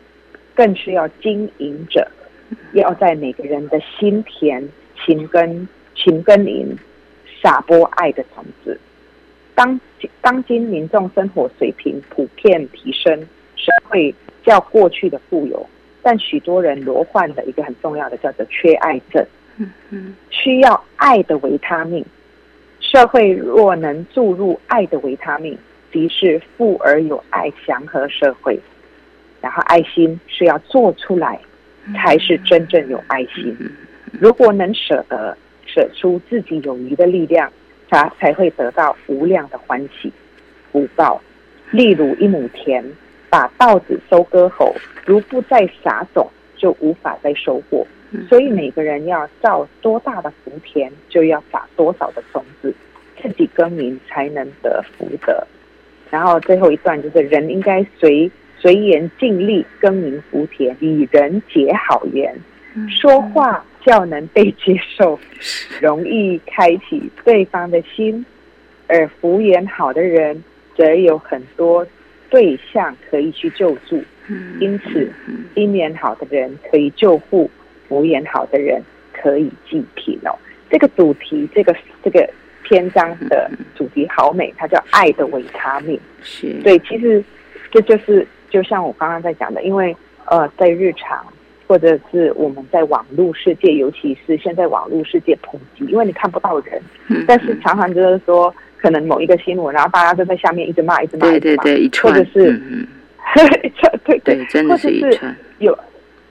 [0.56, 2.08] 更是要经营者，
[2.74, 6.76] 要在每个人的心田勤耕勤耕耘，
[7.44, 8.80] 撒播爱的种子。
[9.54, 9.80] 当
[10.20, 13.16] 当今民众生活水平普遍提升，
[13.56, 15.70] 社会较过去的富有，
[16.02, 19.24] 但许多人罹患的一个很重要的叫做缺爱症，
[20.32, 22.04] 需要爱的维他命。
[22.80, 25.56] 社会若能注入爱的维他命，
[25.92, 28.60] 即是富而有爱祥和社会。
[29.42, 31.40] 然后爱心是要做出来，
[31.96, 33.56] 才是真正有爱心。
[34.12, 37.52] 如果能舍得舍出自己有余的力量。
[37.92, 40.14] 他才会得到无量的欢喜
[40.72, 41.20] 福报。
[41.72, 42.86] 例如一亩田，
[43.32, 44.76] 把稻子收割后，
[45.08, 47.84] 如不再撒种，就无法再收获。
[48.28, 52.72] 所以每个人要造多大的福田，就要撒多少的种子，
[53.20, 55.44] 自己耕耘才能得福德。
[56.10, 62.36] 然后最后一段就是人应该随随缘尽力耕耘福田，与人结好缘，
[62.90, 63.64] 说话。
[63.82, 65.18] 较能被接受，
[65.80, 68.24] 容易开启对方的心，
[68.88, 70.44] 而福缘好的人，
[70.76, 71.88] 则有很多
[72.30, 74.04] 对象可以去救助。
[74.60, 75.10] 因此，
[75.56, 77.50] 姻缘好的人可以救护，
[77.88, 80.38] 福缘好的人可以济贫哦。
[80.70, 82.30] 这个主题，这个这个
[82.70, 86.00] 篇章的主题好美，它叫爱的维他命。
[86.22, 87.24] 是对，其实
[87.72, 91.26] 这就是就像我刚刚在讲的，因为呃，在日常
[91.68, 96.80] 或者是我们在网络世界，尤其是现在网络世界普及，因为你看不到人，
[97.28, 102.54] 但是常常就是说，可能某一个新闻，然后大家都在下面一直骂，一直骂，对对对，一或者是
[103.64, 105.36] 一串， 对对，真的是一串。
[105.58, 105.76] 有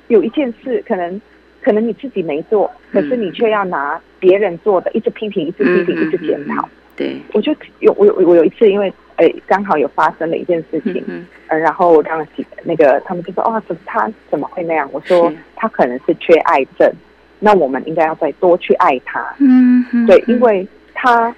[0.07, 1.21] 有一件事，可能
[1.69, 6.67] 可能你自己没做，可是你却要拿别人做的，一直批评，一直批评，一直检讨。
[6.97, 12.27] 对，我就有我有我有一次，因为诶刚好有发生了一件事情，嗯，呃，然后让
[12.63, 14.89] 那个他们就说，哦，怎么他怎么会那样？
[14.95, 16.91] 我说他可能是缺爱症，
[17.39, 21.37] 那我们应该要再多去爱他，嗯，对，因为他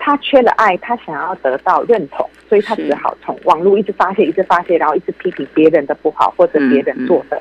[0.00, 7.40] 他缺了爱，他想要得到认同，所以他只好从网络一直发泄，一直发泄，然后一直批评别人的不好或者别人做的，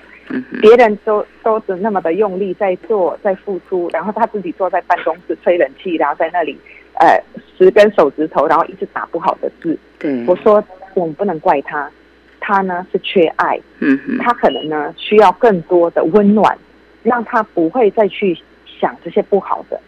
[0.62, 6.58] 别人都都是那么的用力在做，在付出，然后他自己坐在办公室吹冷气，然后在那里。
[7.02, 7.18] 呃，
[7.58, 9.80] 十根手指头，然后一直打不好的字。
[9.98, 10.62] 对，我说
[10.96, 11.90] 我们不能怪他，
[12.42, 16.58] 他呢是缺爱，嗯嗯，他可能呢需要更多的温暖，
[17.02, 19.80] 让他不会再去想这些不好的，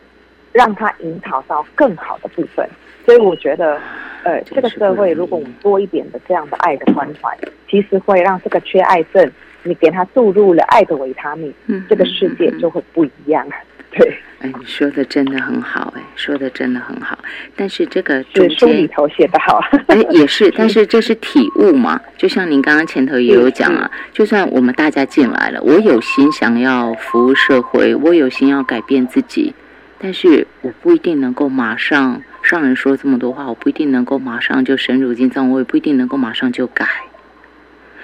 [0.53, 2.65] 让他引导到更好的部分。
[3.05, 3.77] 所以我觉得，
[4.23, 7.37] 呃，这个社会如果我们多一点的这样的爱的关怀，
[7.69, 9.29] 其实会让这个缺爱症，
[9.63, 13.47] 你给他注入了爱的维他命，嗯，这个世界就会不一样。
[13.91, 14.17] 对。
[14.39, 17.15] 哎，你说的真的很好，哎，说的真的很好。
[17.55, 22.01] 但是这个中间里头写的好， 哎，也是， 但是这是体悟嘛？
[22.17, 29.53] 就像您刚刚前头也有讲啊，就算我们大家进来了，我有心想要服务社会，我有心要改变自己，
[29.99, 36.87] 但是我不一定能够马上上人说这么多话，我不一定能够马上就深入进藏，我也不一定能够马上就改。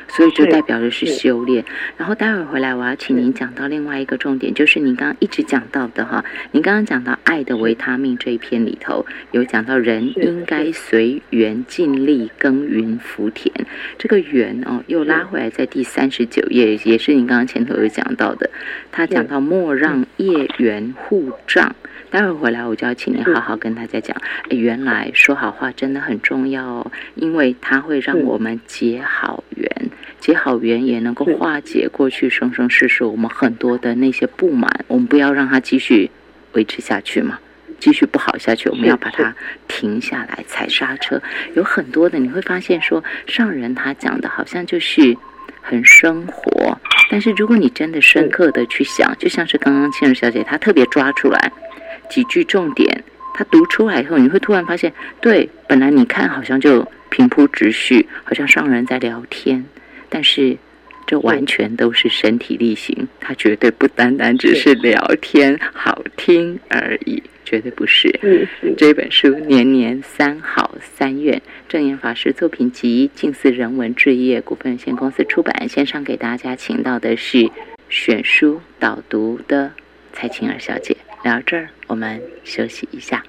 [0.08, 1.64] 所以就代表的是修炼。
[1.98, 6.24] 然后待会儿回来，我要请您讲到另外一个重点，就是您刚刚一直讲到的哈。
[6.52, 13.54] 您刚刚讲到爱的维他命这一篇里头，有讲到人应该随缘尽力耕耘福田。
[13.98, 18.50] 这个缘哦，又拉回来在第三十九页，也是您刚刚前头有讲到的。
[18.92, 21.76] 他讲到莫让业缘互障。
[22.10, 24.16] 待会儿回来，我就要请你好好跟大家讲，
[24.50, 29.70] 原来说好话真的很重要哦，因为它会让我们结好缘。
[30.20, 36.10] 结好缘也能够化解过去生生世世我们很多的那些不满，我们不要让它继续
[36.54, 37.40] 维持下去嘛，
[37.80, 39.36] 继续不好下去，我们要把它
[39.68, 41.22] 停下来，踩刹车。
[41.54, 45.16] 有很多的你会发现说，上人他讲的好像就是
[45.62, 46.78] 很生活，
[47.12, 51.52] 但是如果你真的深刻的去想，就像是刚刚倩儿小姐她特别抓出来
[52.10, 59.64] 几句重点，他读出来以后，你会突然发现，对，本来你看好像就平铺直叙，好像上人在聊天。
[60.10, 60.58] 但是，
[61.06, 68.10] 这完全都是身体力行，它绝对不单单只是聊天好听而已，绝对不是。
[68.78, 75.68] 这本书年年三好三愿，正言法师作品集，近似人文置业股份有限公司出版。
[75.70, 77.50] 线上给大家请到的是
[77.90, 79.72] 选书导读的
[80.12, 80.96] 蔡琴儿小姐。
[81.24, 83.24] 聊到这儿，我们休息一下。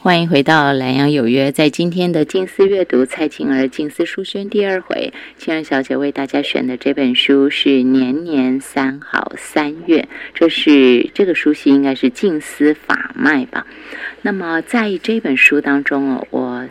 [0.00, 13.66] 欢迎回到南阳有约，在今天的静思阅读蔡琴儿静思书轩第二回，青儿小姐为大家选的这本书是年年三好三月，这是这个书系应该是静思法脉吧。
[14.22, 16.68] 那么在这本书当中哦，我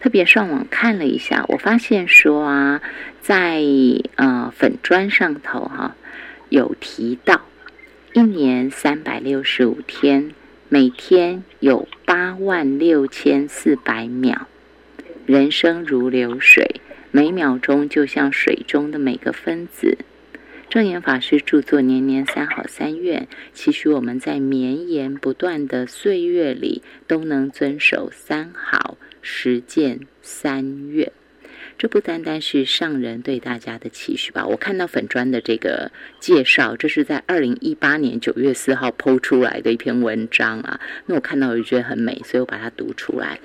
[0.00, 2.80] 特别上网看了一下，我发现说啊，
[3.20, 3.62] 在
[4.14, 5.94] 呃粉砖上头哈
[6.48, 7.42] 有提到
[8.12, 10.34] 一年三百六十五天。
[10.68, 14.48] 每天有八万六千四百秒，
[15.26, 16.80] 人生如流水，
[17.12, 19.98] 每秒钟就像水中的每个分子。
[20.68, 31.12] 正言法师著作年年三好三愿，期许我们在绵延不断的岁月里，都能遵守三好，实践三愿。
[31.80, 34.46] 这不单单是上人对大家的期许吧？
[34.46, 40.78] 我看到粉砖的这个介绍，这是在二零一八年九月四号剖出来的一篇文章啊。
[41.06, 43.40] 那我看到我就觉得很美，所以我把它读出来。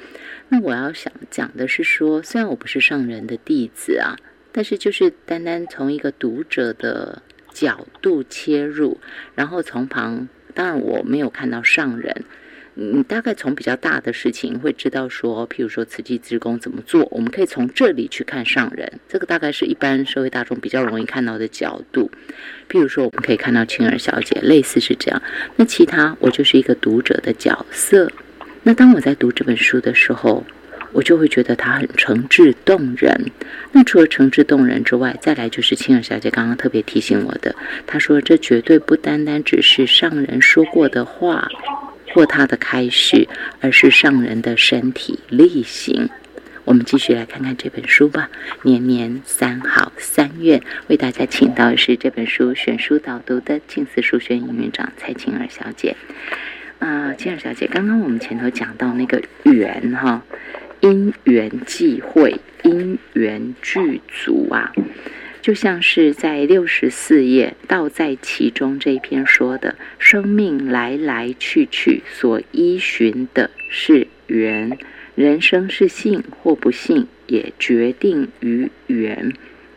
[0.49, 4.17] 那我要想讲的是说，虽然我不是上人的弟子啊，
[4.51, 7.21] 但是就是单单从一个读者的
[7.53, 8.99] 角度切入，
[9.35, 12.25] 然后从旁，当然我没有看到上人。
[12.77, 22.11] 你大概从比较大的事情会知道说，譬如说慈济之功怎么做，我们可以从这里去看上人，这个大概是一般社会大众比较容易看到的角度。
[22.69, 25.21] 譬如说，我们可以看到青儿小姐，类似是这样。
[25.55, 28.11] 那其他，我就是一个读者的角色。
[28.63, 30.43] 那当我在读这本书的时候，
[30.91, 33.31] 我就会觉得它很诚挚动人。
[33.71, 37.55] 那除了诚挚动人之外，再来就是青儿小姐刚刚特别提醒我的，
[37.87, 41.47] 她说这绝对不单单只是上人说过的话。
[42.15, 43.27] 或他的开始，
[43.59, 46.09] 而是上人的身体力行。
[46.63, 48.29] 我们继续来看看这本书吧。
[48.63, 55.97] 年年三好三愿，为大家请到的是这本书选书导读的静思书轩营运长蔡晴儿小姐。
[56.79, 60.23] 啊，晴儿小姐，刚刚我们前头讲到那个缘哈，
[60.79, 64.71] 因缘际会，因缘具足啊，
[65.45, 74.75] 就像是在六十四页道在其中这一篇说的，生命来来去去，所依循的是缘。
[75.13, 79.33] 人生是幸或不幸，也决定于缘。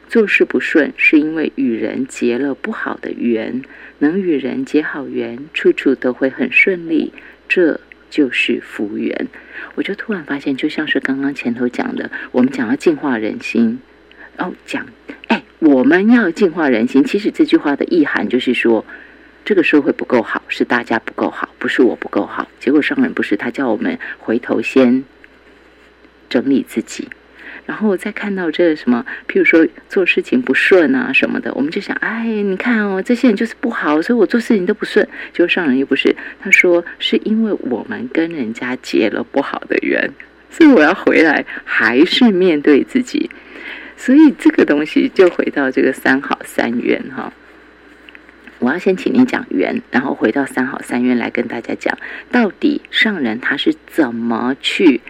[0.08, 3.60] 做事不顺，是因为与人结了不好的缘。
[3.98, 7.12] 能与人结好缘，处处都会很顺利，
[7.46, 7.78] 这
[8.08, 9.26] 就是福缘。
[9.74, 13.78] 我就突然发现，就像是刚刚前头讲的，我们讲要净化人心，
[14.38, 14.86] 然后讲，
[15.26, 17.04] 哎，我们要净化人心。
[17.04, 18.86] 其实这句话的意涵就是说，
[19.44, 22.48] 这个社会不够好，是大家不够好，不是我不够好。
[22.58, 25.04] 结果上人不是他叫我们回头先。
[26.30, 27.08] 整理自己，
[27.64, 35.08] 然后再看到这什么，譬如说做事情不顺啊什么的，我们就想，哎，你看哦，这些人就是不好，所以我做事情都不顺。
[35.32, 40.10] 就上人又不是，他说是因为我们跟人家结了不好的缘，
[40.50, 43.30] 所以我要回来还是面对自己。
[43.98, 47.34] 所以这个东西就回到这个三好三愿哈。
[48.60, 51.98] 我要先请您讲缘，然后回到三好三愿来跟大家讲，
[52.30, 55.02] 到底上人他是怎么去。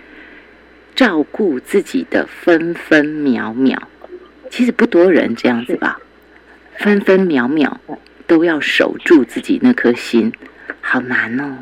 [0.94, 3.86] 照顾自己的分分秒秒，
[4.50, 6.00] 其实不多人这样子吧。
[6.76, 7.80] 分分秒秒
[8.26, 10.32] 都要守住自己那颗心，
[10.80, 11.58] 好难哦。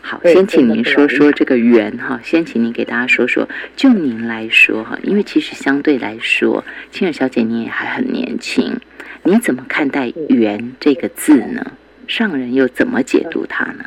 [0.00, 2.20] 好，先请您说说这个缘哈。
[2.22, 8.78] 先请您给大家说说，就您来说哈，因为其实相对来说，青儿小姐您也还很年轻，
[9.22, 11.72] 你怎么看待“缘”这个字呢？
[12.06, 13.84] 上人又怎么解读它呢？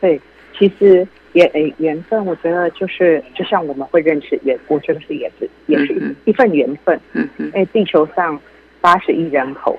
[0.00, 0.20] 对。
[0.56, 6.96] 其实缘缘分，我觉得就是就像我们会认识缘，我觉得是也是也是一一份缘分。
[7.12, 7.46] 嗯嗯。
[7.46, 8.40] 因为地球上
[8.80, 9.76] 八十亿人口，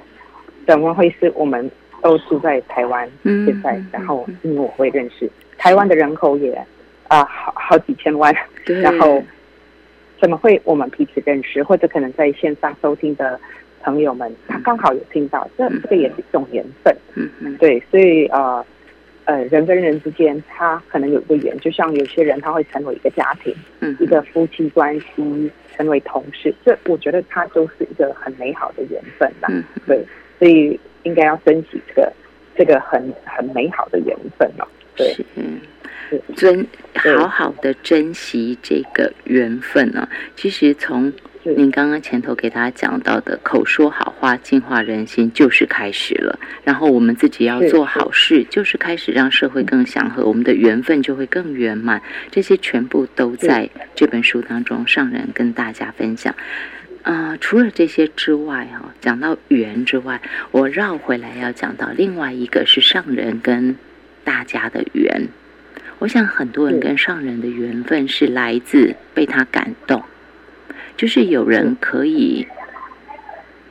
[0.67, 3.09] 怎么会是我们都住在台湾？
[3.23, 6.53] 现在，然后因为我会认识台湾的人口也
[7.07, 8.33] 啊好好几千万，
[8.65, 9.23] 然后
[10.19, 11.63] 怎么会我们彼此认识？
[11.63, 13.39] 或者可能在线上收听的
[13.81, 16.95] 朋友们，他刚好有听到，这这个也是一种缘分。
[17.15, 17.57] 嗯嗯。
[17.57, 18.65] 对，所以呃。
[19.27, 29.47] 呃，人跟人之间，他可能有一个缘，就像有些人他会成为一个家庭，嗯，一个夫妻关系，成为同事，这我觉得他都是一个很美好的缘分吧。
[29.49, 30.05] 嗯，对，
[30.37, 32.13] 所以应该要珍惜这个
[32.57, 34.67] 这个很很美好的缘分哦。
[34.95, 35.59] 对，嗯，
[36.35, 40.07] 珍好好的珍惜这个缘分呢。
[40.35, 41.11] 其实从
[41.43, 52.01] 您刚刚前头给大家讲到的口说好话净化人心就是开始了，然后我们自己要做好事，就是开始让社会更祥和，我们的缘分就会更圆满。
[52.31, 56.33] 这些全部都在这本书当中，上人跟大家分享。
[57.05, 63.77] 啊，除了这些之外，哈，讲到缘之外，我绕回来要讲到另外一个是上人跟
[64.23, 65.27] 大家的缘。
[65.99, 70.03] 我想很多人跟上人的缘分是来自被他感动。
[70.97, 72.47] 就是有人可以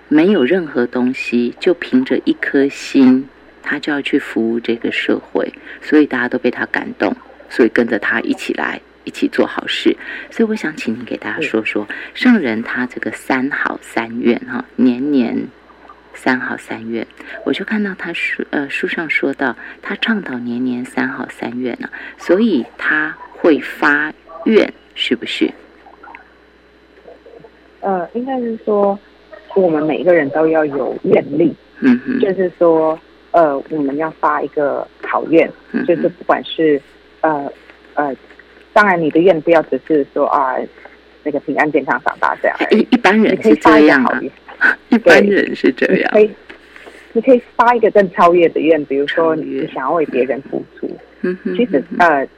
[0.08, 3.28] 没有任何东西，就凭着一颗心，
[3.64, 7.16] 他就要去服务这个社会，所以大家都被他感动，
[7.50, 9.96] 所以跟着他一起来，一起做好事。
[10.30, 15.46] 所以我想请您给大家说说圣人他这个三好三愿哈，年年
[16.14, 17.06] 三好三愿，
[17.44, 21.88] 我就看到他书呃书上说到，他倡导年年三好三愿呢，
[22.18, 24.12] 所以他会发
[24.44, 25.50] 愿，是不是？
[27.80, 28.98] 呃，应该是说，
[29.54, 32.98] 我们每一个人都要有愿力，嗯嗯，就是说，
[33.32, 35.50] 呃，我们要发一个好愿，
[35.86, 36.80] 就是不管是，
[37.20, 37.46] 呃
[37.92, 38.14] 呃，
[38.74, 40.56] 当然你的愿不要只是说啊，
[41.22, 44.22] 那个平安健康长大这样，一 一般人是这样啊，
[44.90, 46.28] 一般人是这样，
[47.14, 50.90] 你可以发一个更超越的愿，比如说你想要为别人付出，
[51.22, 52.28] 嗯哼，其实呃，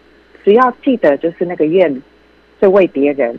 [0.44, 2.00] 只要记得就是那个愿
[2.60, 3.36] 是为别人。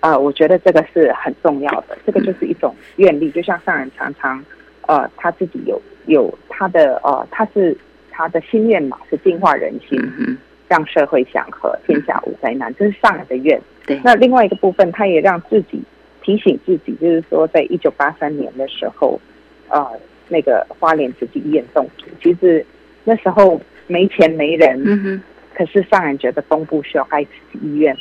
[0.00, 4.40] 啊，我觉得这个是很重要的，这个就是一种愿力，就像上人常常，
[4.82, 7.76] 呃，他自己有有他的呃，他是
[8.08, 10.00] 他的心愿嘛，是净化人心，
[10.68, 13.60] 让社会祥和，天下无灾难，这是上人的愿。
[13.86, 14.00] 对。
[14.04, 15.82] 那另外一个部分，他也让自己
[16.22, 19.20] 提醒自己，就是说，在一九八三年的时候，
[19.68, 19.90] 呃，
[20.28, 22.64] 那个花莲慈济医院动土，其实
[23.04, 25.22] 那时候没钱没人，
[25.54, 27.96] 可是上人觉得东部需要开慈济医院。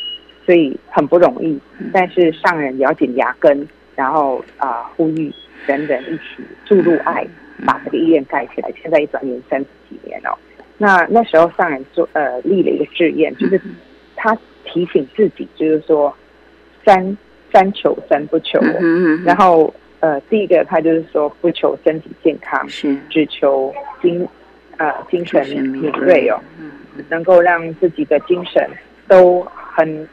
[0.45, 1.59] 所以很不容易，
[1.91, 5.30] 但是上人咬紧牙根，然后啊呼吁
[5.65, 7.28] 人人一起注入爱，
[7.65, 8.72] 把这个医院盖起来。
[8.82, 10.39] 现在一转眼三十几年了，
[10.80, 13.60] 那那时候上人做呃立了一个志愿，就是
[14.16, 16.16] 他提醒自己，就是说
[16.86, 17.18] 三
[17.52, 18.60] 三求三不求，
[19.26, 22.96] 然后呃第一个他就是说不求身体健康，是。
[23.10, 23.74] 只求
[24.04, 24.28] 精
[24.78, 26.40] 呃精神敏锐哦，
[27.10, 28.70] 能够让自己的精神
[29.08, 30.08] 都很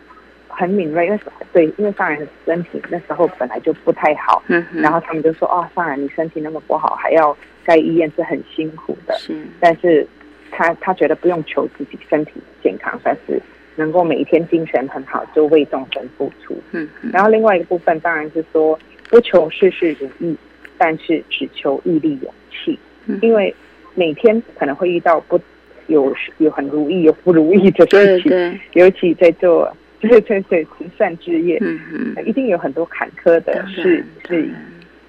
[0.48, 1.20] 很敏锐，因为
[1.52, 10.06] 对，因为上人的身体那时候本来就不太好，嗯，然后他们就说哦，上人你身体那么不好，还要盖医院是很辛苦的，是，但是。
[10.56, 13.42] 他他觉得不用求自己身体健康，但是
[13.74, 16.56] 能够每一天精神很好，就为众生付出。
[16.70, 18.78] 嗯，然后另外一个部分当然是说，
[19.10, 20.36] 不求事事如意，
[20.78, 22.78] 但是只求毅力勇气。
[23.06, 23.52] 嗯，因为
[23.96, 25.40] 每天可能会遇到不
[25.88, 31.80] 有有很如意有不如意的事情，对， 尤其在做对对对慈善之业，嗯
[32.16, 34.48] 嗯，一定有很多坎坷的事事，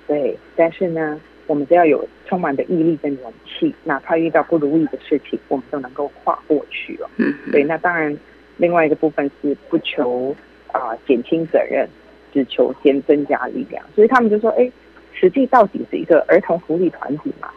[0.08, 1.22] 对，但是呢。
[1.48, 7.10] 我们只要有充满的毅力跟勇气，哪怕遇到不如意的事情，我们都能够跨过去哦。
[7.18, 7.64] 嗯，对。
[7.64, 8.18] 那当然，
[8.58, 10.36] 另外一个部分是不求
[10.72, 11.88] 啊减轻责任，
[12.34, 13.84] 只求先增加力量。
[13.94, 14.72] 所以他们就说：“哎，
[15.14, 17.50] 实际到底是一个儿童福利团体嘛？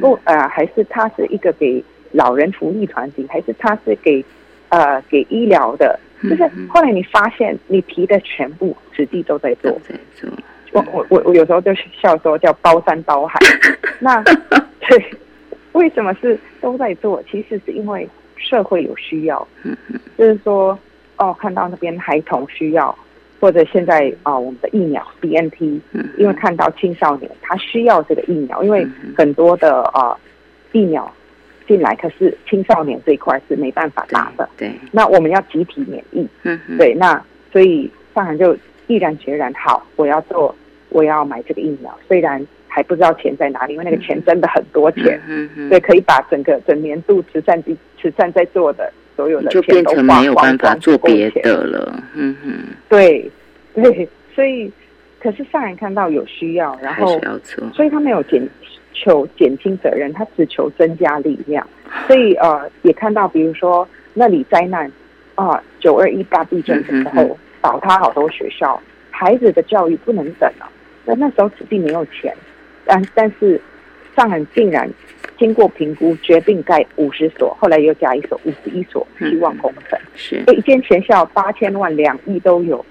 [0.00, 1.82] 不呃，还是他是一个给
[2.12, 4.24] 老人福利团体，还是他是给
[4.68, 5.98] 呃给医疗的？
[6.22, 9.76] 就是后来你发现，你提的全部实际都在做。”
[10.72, 13.38] 我我我我有时候就是笑说叫包山包海，
[14.00, 14.22] 那
[14.80, 15.04] 对，
[15.72, 17.22] 为什么是都在做？
[17.30, 19.46] 其实是因为社会有需要，
[20.16, 20.78] 就是说
[21.16, 22.96] 哦，看到那边孩童需要，
[23.38, 25.80] 或者现在啊我们的疫苗 B N T，
[26.16, 30.16] 因为看到青少年他需要这个疫苗，因为很多的啊
[30.72, 31.10] 疫苗
[31.68, 38.56] 进来，可是青少年这一块是没办法打的，对，那我们要集体免疫，嗯，对，那所以上海就
[38.86, 40.54] 毅然决然好，我要做。
[40.92, 45.20] 我要买这个疫苗，虽然还不知道钱在哪里，因为那个钱真的很多钱，
[45.68, 52.50] 对，可以把整个整年度慈善地慈善在做的所有的就变成没有办法做别的了，嗯哼，
[52.88, 53.30] 对
[53.74, 54.70] 对，所以
[55.20, 57.20] 可是上人看到有需要，然后
[57.74, 58.42] 所以他没有减
[58.94, 61.66] 求减轻责任，他只求增加力量，
[62.06, 64.90] 所以呃也看到，比如说那里灾难
[65.34, 68.80] 啊，九二一大地震的时候倒塌好多学校，
[69.10, 70.70] 孩子的教育不能等了。
[71.04, 72.32] 那那时候指定没有钱，
[72.84, 73.60] 但但是
[74.14, 74.88] 上人竟然
[75.38, 79.98] 经过评估决定盖五十所，后来又加一所五十一所希望工程。
[80.14, 82.84] 是，一间学校八千万两亿都有，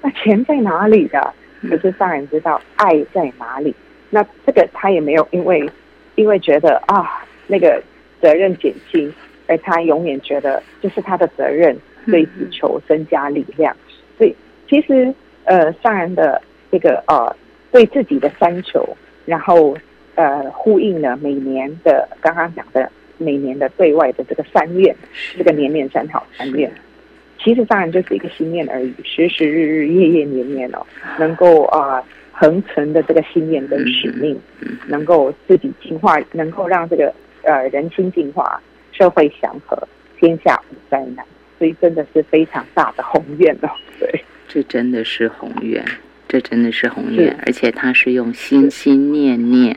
[0.00, 1.32] 那钱在哪里的？
[1.68, 3.72] 可是上人知道爱在哪里。
[4.10, 5.70] 那这个他也没有因为
[6.16, 7.80] 因为觉得啊那个
[8.20, 9.12] 责任减轻，
[9.46, 13.76] 而他永远觉得这是他的责任，所以只求增加力量。
[14.18, 14.34] 所以
[14.68, 16.42] 其实呃上人的
[16.72, 17.36] 这个呃。
[17.72, 19.76] 对自己的三求，然后
[20.14, 24.94] 呃呼应了每年的刚刚讲的每年的对外的这个三愿，
[25.36, 26.70] 这个年年三好三愿，
[27.42, 30.86] 其实当然就是一个心愿而已，时时日日夜夜年年哦，
[31.18, 34.38] 能够啊恒存的这个心愿跟使命，
[34.86, 37.12] 能够自己净化，能够让这个
[37.42, 38.60] 呃人心净化，
[38.92, 41.24] 社会祥和，天下无灾难，
[41.58, 45.82] 所以真的是非常大的宏愿哦，对，这真的是宏愿。
[46.32, 49.76] 这真的是宏愿，而且他是用心心念念，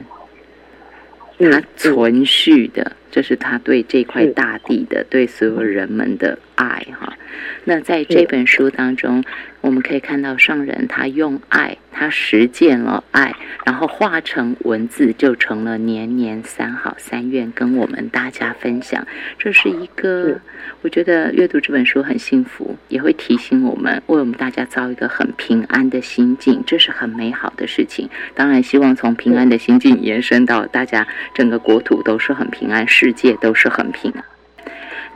[1.38, 7.18] 他存续的，这是他对这块大地的、对所有人们的爱哈。
[7.66, 9.22] 那在这本书当中。
[9.66, 13.34] 我们可以看到上人他用爱，他实践了爱，
[13.66, 19.07] 然后化成文字，就成了年年三好三愿，跟我们大家分享。
[19.39, 20.39] 这是一个，
[20.84, 28.07] 我觉得阅读这本书很幸福，也会提醒我们，为我们大家造一个很平安的心境，这是很美好的事情。
[28.36, 34.24] 当然，希望从平安的心境延伸到大家整个国土都是很平安，世界都是很平安。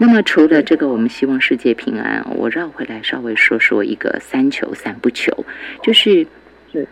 [0.01, 2.25] 那么，除了这个，我们希望世界平安。
[2.37, 5.45] 我绕回来稍微说说一个三求三不求，
[5.83, 6.25] 就是，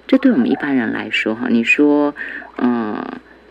[0.05, 2.13] 这对我们一般人来说，哈，你说，
[2.57, 3.01] 嗯，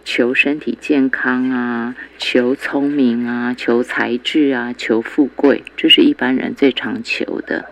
[0.04, 7.64] 求身体健康啊，求聪明啊，求才智啊，求富贵，这是一般人最常求的。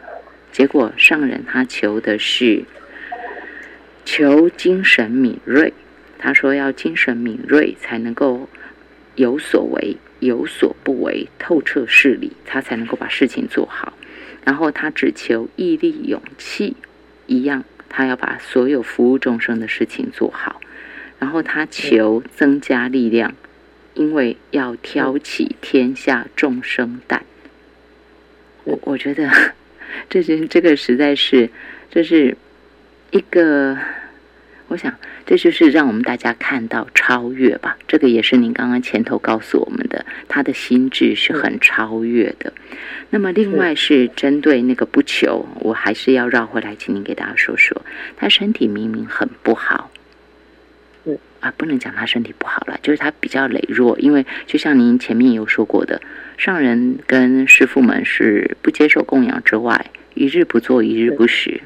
[0.53, 2.65] 结果上人他求的是
[4.07, 5.75] 求精神敏锐，
[6.17, 8.49] 他说要精神敏锐才能够
[9.17, 9.99] 有所为。
[10.21, 13.93] 有所不为，透彻事理，他才能够把事情做好。
[14.45, 16.77] 然后他只求毅力、勇气，
[17.27, 20.61] 一样，他要把所有服务众生的事情做好。
[21.19, 23.35] 然后他求增加力量，
[23.95, 27.25] 因为要挑起天下众生担。
[28.65, 29.31] 我我觉得，
[30.11, 31.51] 这是这个实在是，
[31.91, 32.37] 这是
[33.11, 33.79] 一个。
[34.75, 34.93] 我想
[35.25, 37.79] 这就是让我们大家看到超越吧。
[37.87, 42.53] 这个也是您刚刚前头告诉我们的，他的心智是很超越的。
[43.11, 47.83] 那么另外是针对那个不求，我还是要绕回来，请您给大家说说，
[48.17, 49.93] 他身体明明很不好。
[51.39, 53.97] 啊，不能讲他身体不好了，就是他比较羸弱。
[54.01, 56.03] 因为就像您前面有说过的，
[56.37, 61.61] 上人跟师傅们是不接受供养之外，一日不做一日不食，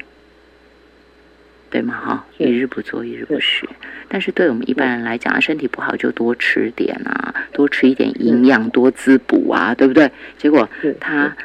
[1.69, 1.93] 对吗？
[1.93, 3.67] 哈，一日不做一日不食。
[4.07, 10.11] 但是对我们一般人来讲，身体不好就多吃点啊，多吃一点营养，多滋补啊，对不对？
[10.37, 11.35] 结果他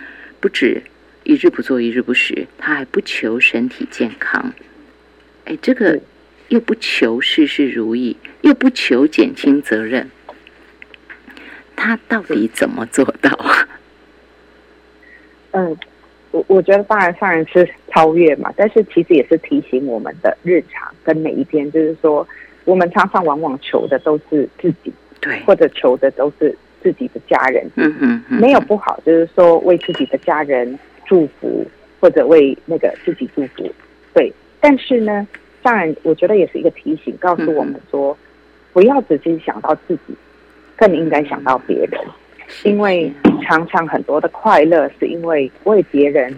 [0.40, 0.82] 不止
[1.24, 4.52] 一日不做一日不食，他还不求身体健康。
[5.44, 6.00] 哎，这个。
[6.48, 10.10] 又不求事事如意，又不求减轻责任，
[11.74, 13.68] 他到底怎么做到啊？
[15.52, 15.76] 嗯，
[16.34, 22.26] 我我觉得当然上然是超越嘛，但是其实也是提醒我们的日常跟每一天，就是说
[22.64, 31.64] 我们常常往往求的都是自己，对，或者求的都是自己的家人，嗯嗯，没有不好，就是说为自己的家人祝福，
[32.00, 33.72] 或者为那个自己祝福，
[34.12, 35.26] 对，但是呢。
[35.62, 38.14] 当然，我觉得也是一个提醒，告诉我们说，
[38.74, 40.14] 不要只是想到自己，
[40.76, 41.98] 更应该想到别人，
[42.62, 46.34] 因为常常很多的快乐是因为为别人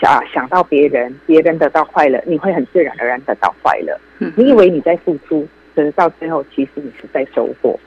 [0.00, 3.98] 想想到别人，别人得到快乐，你会很自然而然得到快乐。
[4.36, 7.78] 你以为你在付出，可是到最后其实你是在收获。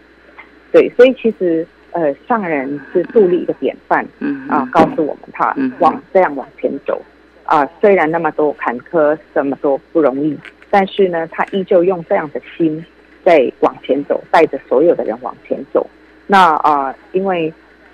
[0.72, 4.06] 对，所以其实呃，上人是树立一个典范，
[4.50, 7.02] 啊，告诉我们他往这样往前走。
[7.46, 10.38] 啊，虽然那么多坎坷，这么多不容易，
[10.70, 12.84] 但是呢，他依旧用这样的心
[13.24, 15.88] 在往前走，带着所有的人往前走。
[16.28, 17.54] 那啊，因为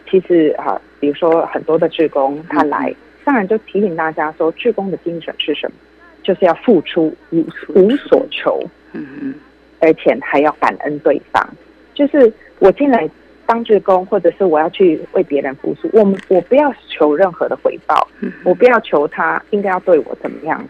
[0.10, 5.74] 其实啊，比如说很多的志工他来，当然就提醒大家说，志工的精神是什么？
[6.24, 8.62] 就是要付出无无所求，
[8.94, 9.36] 嗯嗯，
[9.80, 11.48] 而且还要感恩对方。
[11.94, 13.10] 就是我进来。
[13.48, 18.08] 当志工，或者是我要去为别人付出，我们我不要求任何的回报，
[18.46, 20.66] 我不要求他应该要对我怎么样，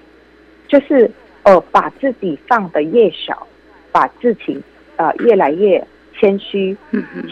[0.67, 1.11] 就是
[1.43, 3.45] 呃把自己放的越小，
[3.91, 4.59] 把自己
[4.95, 5.85] 呃越来越
[6.21, 6.77] 谦虚，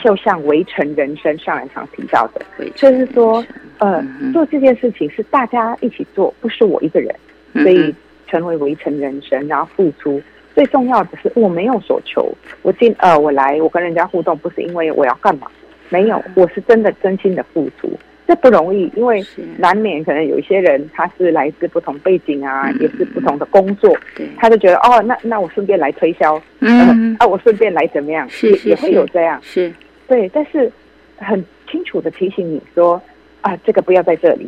[0.04, 2.44] 就像围城人生上人常提到的，
[2.76, 3.46] 就是说
[3.78, 7.16] 呃做这件事情是大家一起做，不是我一个人，
[7.54, 7.94] 所以
[8.26, 10.20] 成为围城人生，然后付出。
[10.56, 12.28] 最重要的是，我没有所求。
[12.64, 15.48] 我进呃，我来，我跟人家互动，不是因为我要干嘛，
[15.90, 17.88] 没有，我是真的真心的付出。
[18.30, 19.26] 这不容易，因为
[19.58, 23.92] 难免可能有一些人他是来自不同背景啊，也是不同的工作，
[24.38, 29.74] 他就觉得哦，那那我顺便来推销，嗯，啊，我顺便来怎么样，也也会有这样，是。
[30.08, 30.72] 对，但是
[31.18, 33.02] 很清楚的提醒你说
[33.42, 34.48] 啊，这个不要在这里，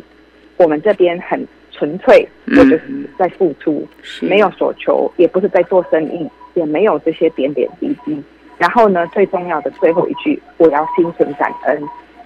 [0.56, 1.44] 我们这边很。
[1.74, 2.82] 纯粹，我就是
[3.18, 3.88] 在付出，
[4.20, 8.22] 没有所求，也不是在做生意，也没有这些点点滴滴。
[8.58, 11.82] 然后呢，最重要的最后一句，我要心存感恩。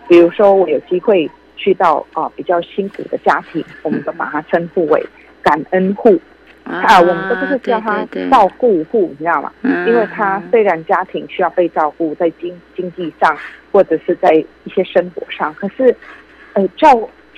[0.09, 5.05] 比如说，我有机会去到啊比较辛苦的家庭，我们都把它称呼为
[5.43, 6.21] 感恩户
[6.65, 9.53] 啊，我们都不是叫他照顾户，你知道吗？
[9.63, 13.37] 因为他虽然家庭需要被照顾，在经经济上
[13.73, 14.33] 或者是在
[14.65, 15.95] 一些生活上，可是
[16.53, 16.89] 呃照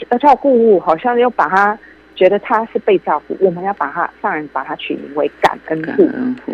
[0.09, 1.79] 呃照顾户好像又把他。
[2.19, 6.03] 觉得他是被照顾，我们要把他上人把他取名为感恩户，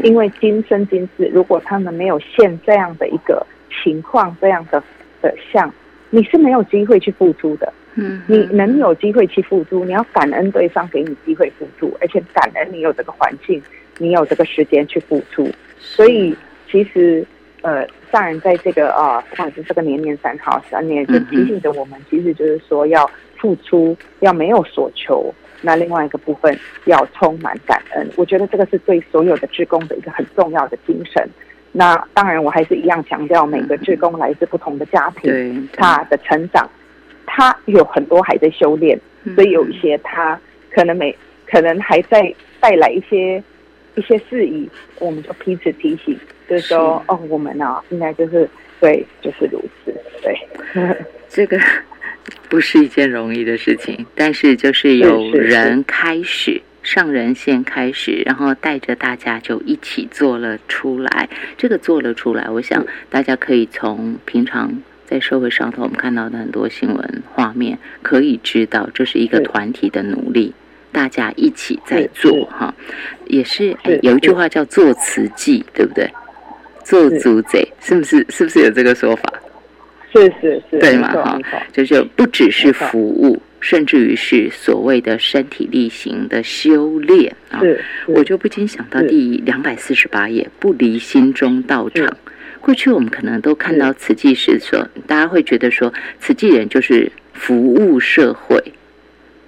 [0.03, 3.47] 因为今生今世，如果他们没有现这样的一个
[3.83, 4.79] 情况，这样的
[5.23, 5.73] 的像，
[6.15, 7.73] 你是没有机会去付出的。
[7.97, 13.61] 嗯，你能有机会去付出，你要感恩对方给你机会付出，而且感恩你有这个环境，
[13.99, 15.49] 你有这个时间去付出。
[15.81, 16.33] 所以
[16.71, 17.27] 其实，
[17.62, 25.35] 呃，上人在这个啊，不管是这个年年三好三年，就提醒着我们，其实就是说要付出，要没有所求。
[25.62, 31.29] 那另外一个部分要充满感恩，我觉得这个是对所有的职工的一个很重要的精神。
[31.77, 36.70] 那当然，我还是一样强调，每个职工来自不同的家庭，他的成长，
[37.27, 38.97] 他有很多还在修炼，
[39.35, 41.16] 所以有一些他可能没，
[41.47, 43.43] 可能还在带来一些
[43.97, 44.70] 一些事宜，
[45.01, 46.16] 我们就彼此提醒，
[46.49, 48.49] 就是说，哦，我们啊，应该就是
[48.81, 50.39] 对，就是如此，对，
[51.29, 51.59] 这个。
[52.49, 61.28] 不是一件容易的事情，但是就是有人开始，上人先开始，然后带着大家就一起做了出来。
[61.57, 64.70] 这个做了出来，我想大家可以从平常
[65.05, 70.55] 在社会上头我们看到的很多新闻画面，可以知道这是一个团体的努力，
[70.93, 72.74] 大家一起在做哈。
[73.26, 76.09] 也是有一句话叫做慈济，对不对？
[76.85, 78.24] 做足贼是不是？
[78.28, 79.32] 是不是有这个说法？
[80.12, 81.41] 是是是，对嘛哈，
[81.72, 87.62] 就是不只是服务，甚至于是所谓的身体力行的修炼啊，
[88.07, 92.15] 我就不禁想到第两百四十八页“不离心中道场”。
[92.61, 98.62] 过去我们可能都看到慈济时说，大家会觉得说慈济人就是服务社会，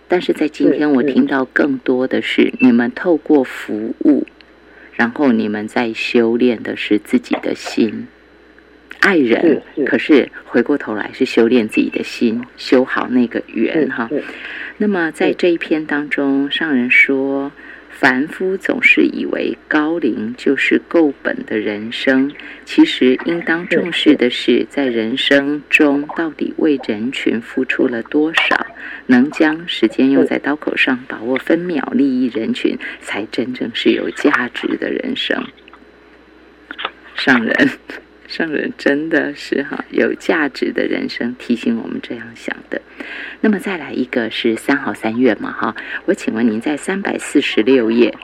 [0.08, 4.26] 但是在今天我听到更多的是你们透过服务，
[4.94, 8.08] 然后你们在修炼的是自己的心。
[9.00, 14.10] 爱人，可是回过头来是修炼自己的心，修好那个缘哈。
[14.78, 17.52] 那么在这一篇当中，上人说，
[17.90, 22.32] 凡夫总是以为高龄就是够本的人生，
[22.64, 28.66] 其实应当重视的是，在人生中到底为人群付出了多少，
[29.06, 35.46] 能将时间用在刀口上，把握分秒利益人群，才真正是有价值的人生。
[37.14, 37.70] 上人。
[38.36, 42.82] 圣人真的是哈有价值的人生，提醒我们这样想的。
[43.40, 45.74] 那么再来一个是三好三愿嘛哈？
[46.04, 48.14] 我请问您在三百四十六页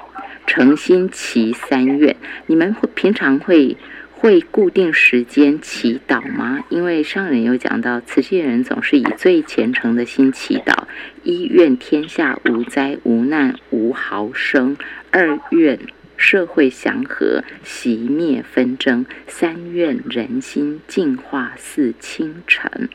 [0.46, 3.78] 诚心祈三愿，你们会平常会
[4.12, 6.62] 会固定时间祈祷吗？
[6.68, 10.84] 因为上人有讲到，慈济人总是以最虔诚的心祈祷：
[11.22, 14.76] 一愿天下无灾无难无豪生；
[15.10, 15.78] 二愿。
[16.22, 22.88] 社会祥和，熄灭纷争；三愿人心净化，似清晨。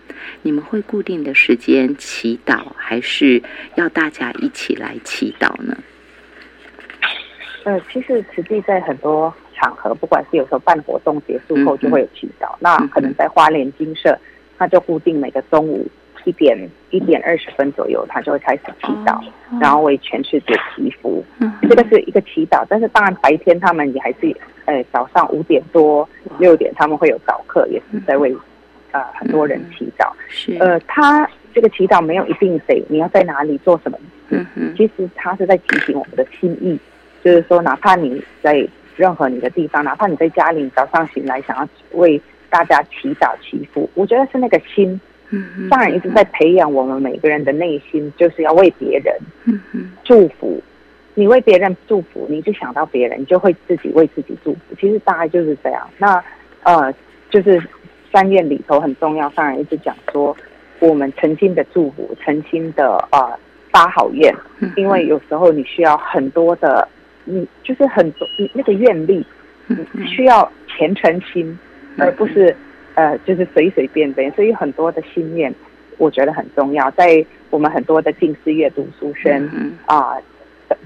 [0.44, 3.44] 你们会固定的时间祈祷，还是
[3.76, 5.78] 要大家一起来祈祷呢？
[7.66, 14.18] 呃，其实实际在很多场合，不管是有时候办活动结束后就会有祈祷，那可能在花莲金社，
[14.58, 15.86] 那就固定每个中午。
[16.28, 19.18] 一点一点二十分左右，他就会开始祈祷，
[19.62, 21.24] 然后为全世界祈福。
[21.62, 26.08] 这个是一个祈祷，但是当然白天他们也还是，呃，早上五点多
[26.38, 28.36] 六点他们会有早课，也是在为
[28.92, 30.12] 呃很多人祈祷。
[30.28, 33.98] 是呃，他这个祈祷没有一定得你要在哪里做什么，
[34.28, 36.78] 嗯嗯，其实他是在提醒我们的心意，
[37.24, 38.68] 就是说哪怕你在
[38.98, 45.00] 任何你的地方，哪怕你在家里早上醒来想要为大家祈祷祈福，我觉得是那个心。
[45.30, 49.14] 嗯，当然一直在培养我们每个人的内心，就是要为别人
[50.04, 50.62] 祝福。
[51.16, 54.60] 你为别人祝福，你就想到别人，你就会自己为自己祝福。
[54.80, 55.90] 其实大概就是这样。
[55.98, 56.24] 那
[56.64, 56.94] 呃，
[57.30, 57.62] 就是
[58.14, 60.38] 三愿里头很重要，上人一直讲说，
[60.80, 63.38] 我们诚心的祝福，诚心的呃
[63.72, 64.34] 发好愿。
[64.76, 66.88] 因为有时候你需要很多的，
[67.26, 69.26] 你就是很多那个愿力，
[70.06, 71.58] 需要虔诚心，
[71.98, 72.56] 而不是。
[72.98, 75.54] 呃，就是随随便便，所以很多的心愿，
[76.00, 76.90] 我觉得很重要。
[76.92, 79.48] 在我们很多的近视阅读书生
[79.86, 80.18] 啊，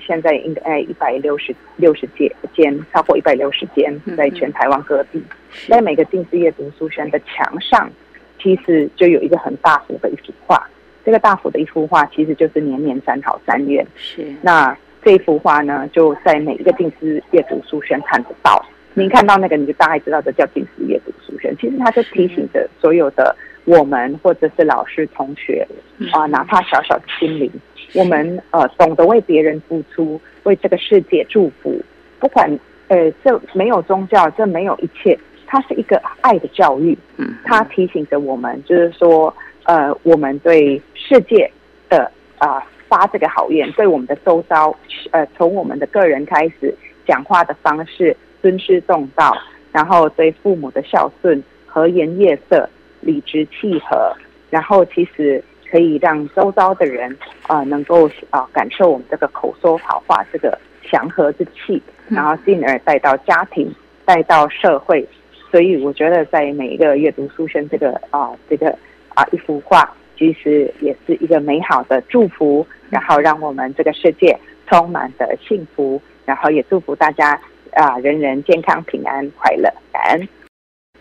[0.05, 5.23] 现在应该一百六十六十间间，超过一百六十间，在全台湾各地，
[5.69, 7.89] 在每个近视阅读书生的墙上，
[8.37, 10.69] 其实就有一个很大幅的一幅画。
[11.05, 13.87] 这个大幅的一幅画，其实就是年年三好三愿。
[13.95, 14.25] 是。
[14.41, 18.63] 那这幅画呢，就在每一个近视阅读书生看得到。
[18.93, 21.55] 您看到那个，你就大概知道这叫近视阅读书生。
[21.57, 23.33] 其实他就提醒着所有的
[23.63, 25.65] 我们，或者是老师、同学
[26.11, 27.49] 啊，哪怕小小的心灵，
[27.93, 31.81] 我们呃懂得为别人付出，为这个世界祝福。
[32.19, 32.49] 不管
[32.89, 35.17] 呃，这没有宗教，这没有一切，
[35.47, 36.97] 它是一个爱的教育。
[37.15, 39.33] 嗯，它提醒着我们，就是说
[39.63, 41.49] 呃，我们对世界
[41.87, 44.75] 的啊发这个好愿，对我们的周遭
[45.11, 46.75] 呃，从我们的个人开始
[47.07, 48.13] 讲话的方式。
[48.41, 49.35] 尊师重道，
[49.71, 52.67] 然后对父母的孝顺，和颜悦色，
[52.99, 54.13] 理直气和，
[54.49, 57.15] 然后其实可以让周遭的人
[57.47, 63.73] 啊能够啊感受我们这个口说好话这个祥和之气，然后进而带到家庭，
[64.03, 65.07] 带到社会。
[65.49, 68.69] 所以我觉得在每一个阅读书生这个啊这个
[69.09, 74.37] 啊一幅画，其实也是一个美好的祝福，然后让我们这个世界
[74.67, 77.39] 充满的幸福，然后也祝福大家。
[77.71, 80.27] 啊，人人健康、平安、快乐，感恩。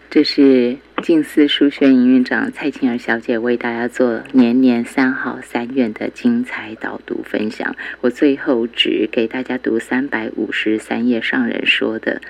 [0.09, 7.75] 这是静思书轩营运长蔡青儿小姐为大家做年年三好三愿的精彩导读分享。
[8.01, 12.21] 我最后只给大家读三百五十三页上人说的。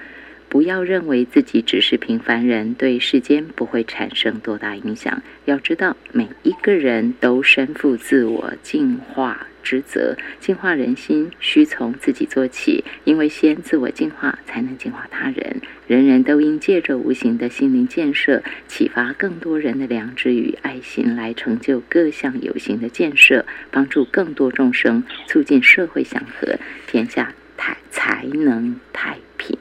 [0.51, 5.23] 不要认为自己只是平凡人，对世间不会产生多大影响。
[5.45, 15.63] 要知道，每一个人都身负自我净化职责，净化人心需从自己做起，因为先自我净化，才能净化他人。
[15.87, 29.55] 人人都应借着无形的心灵建设，启发更多人的良知与爱心，来成就各项有形的建设，帮助更多众生，促进社会祥和，天下才才能太平。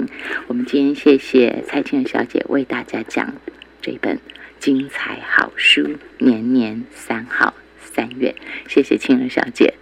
[0.47, 3.33] 我们今天谢谢蔡庆小姐为大家讲
[3.81, 4.17] 这本
[4.57, 7.53] 精彩好书，年年三好。
[7.77, 8.33] 三月。
[8.69, 9.73] 谢谢青儿小姐，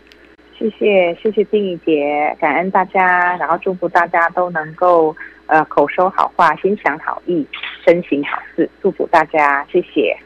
[0.57, 5.15] 谢谢谢谢丁怡姐，感恩大家，然后祝福大家都能够
[5.45, 7.45] 呃口说好话，心想好意，
[7.85, 10.17] 身行好事，祝福大家，谢谢。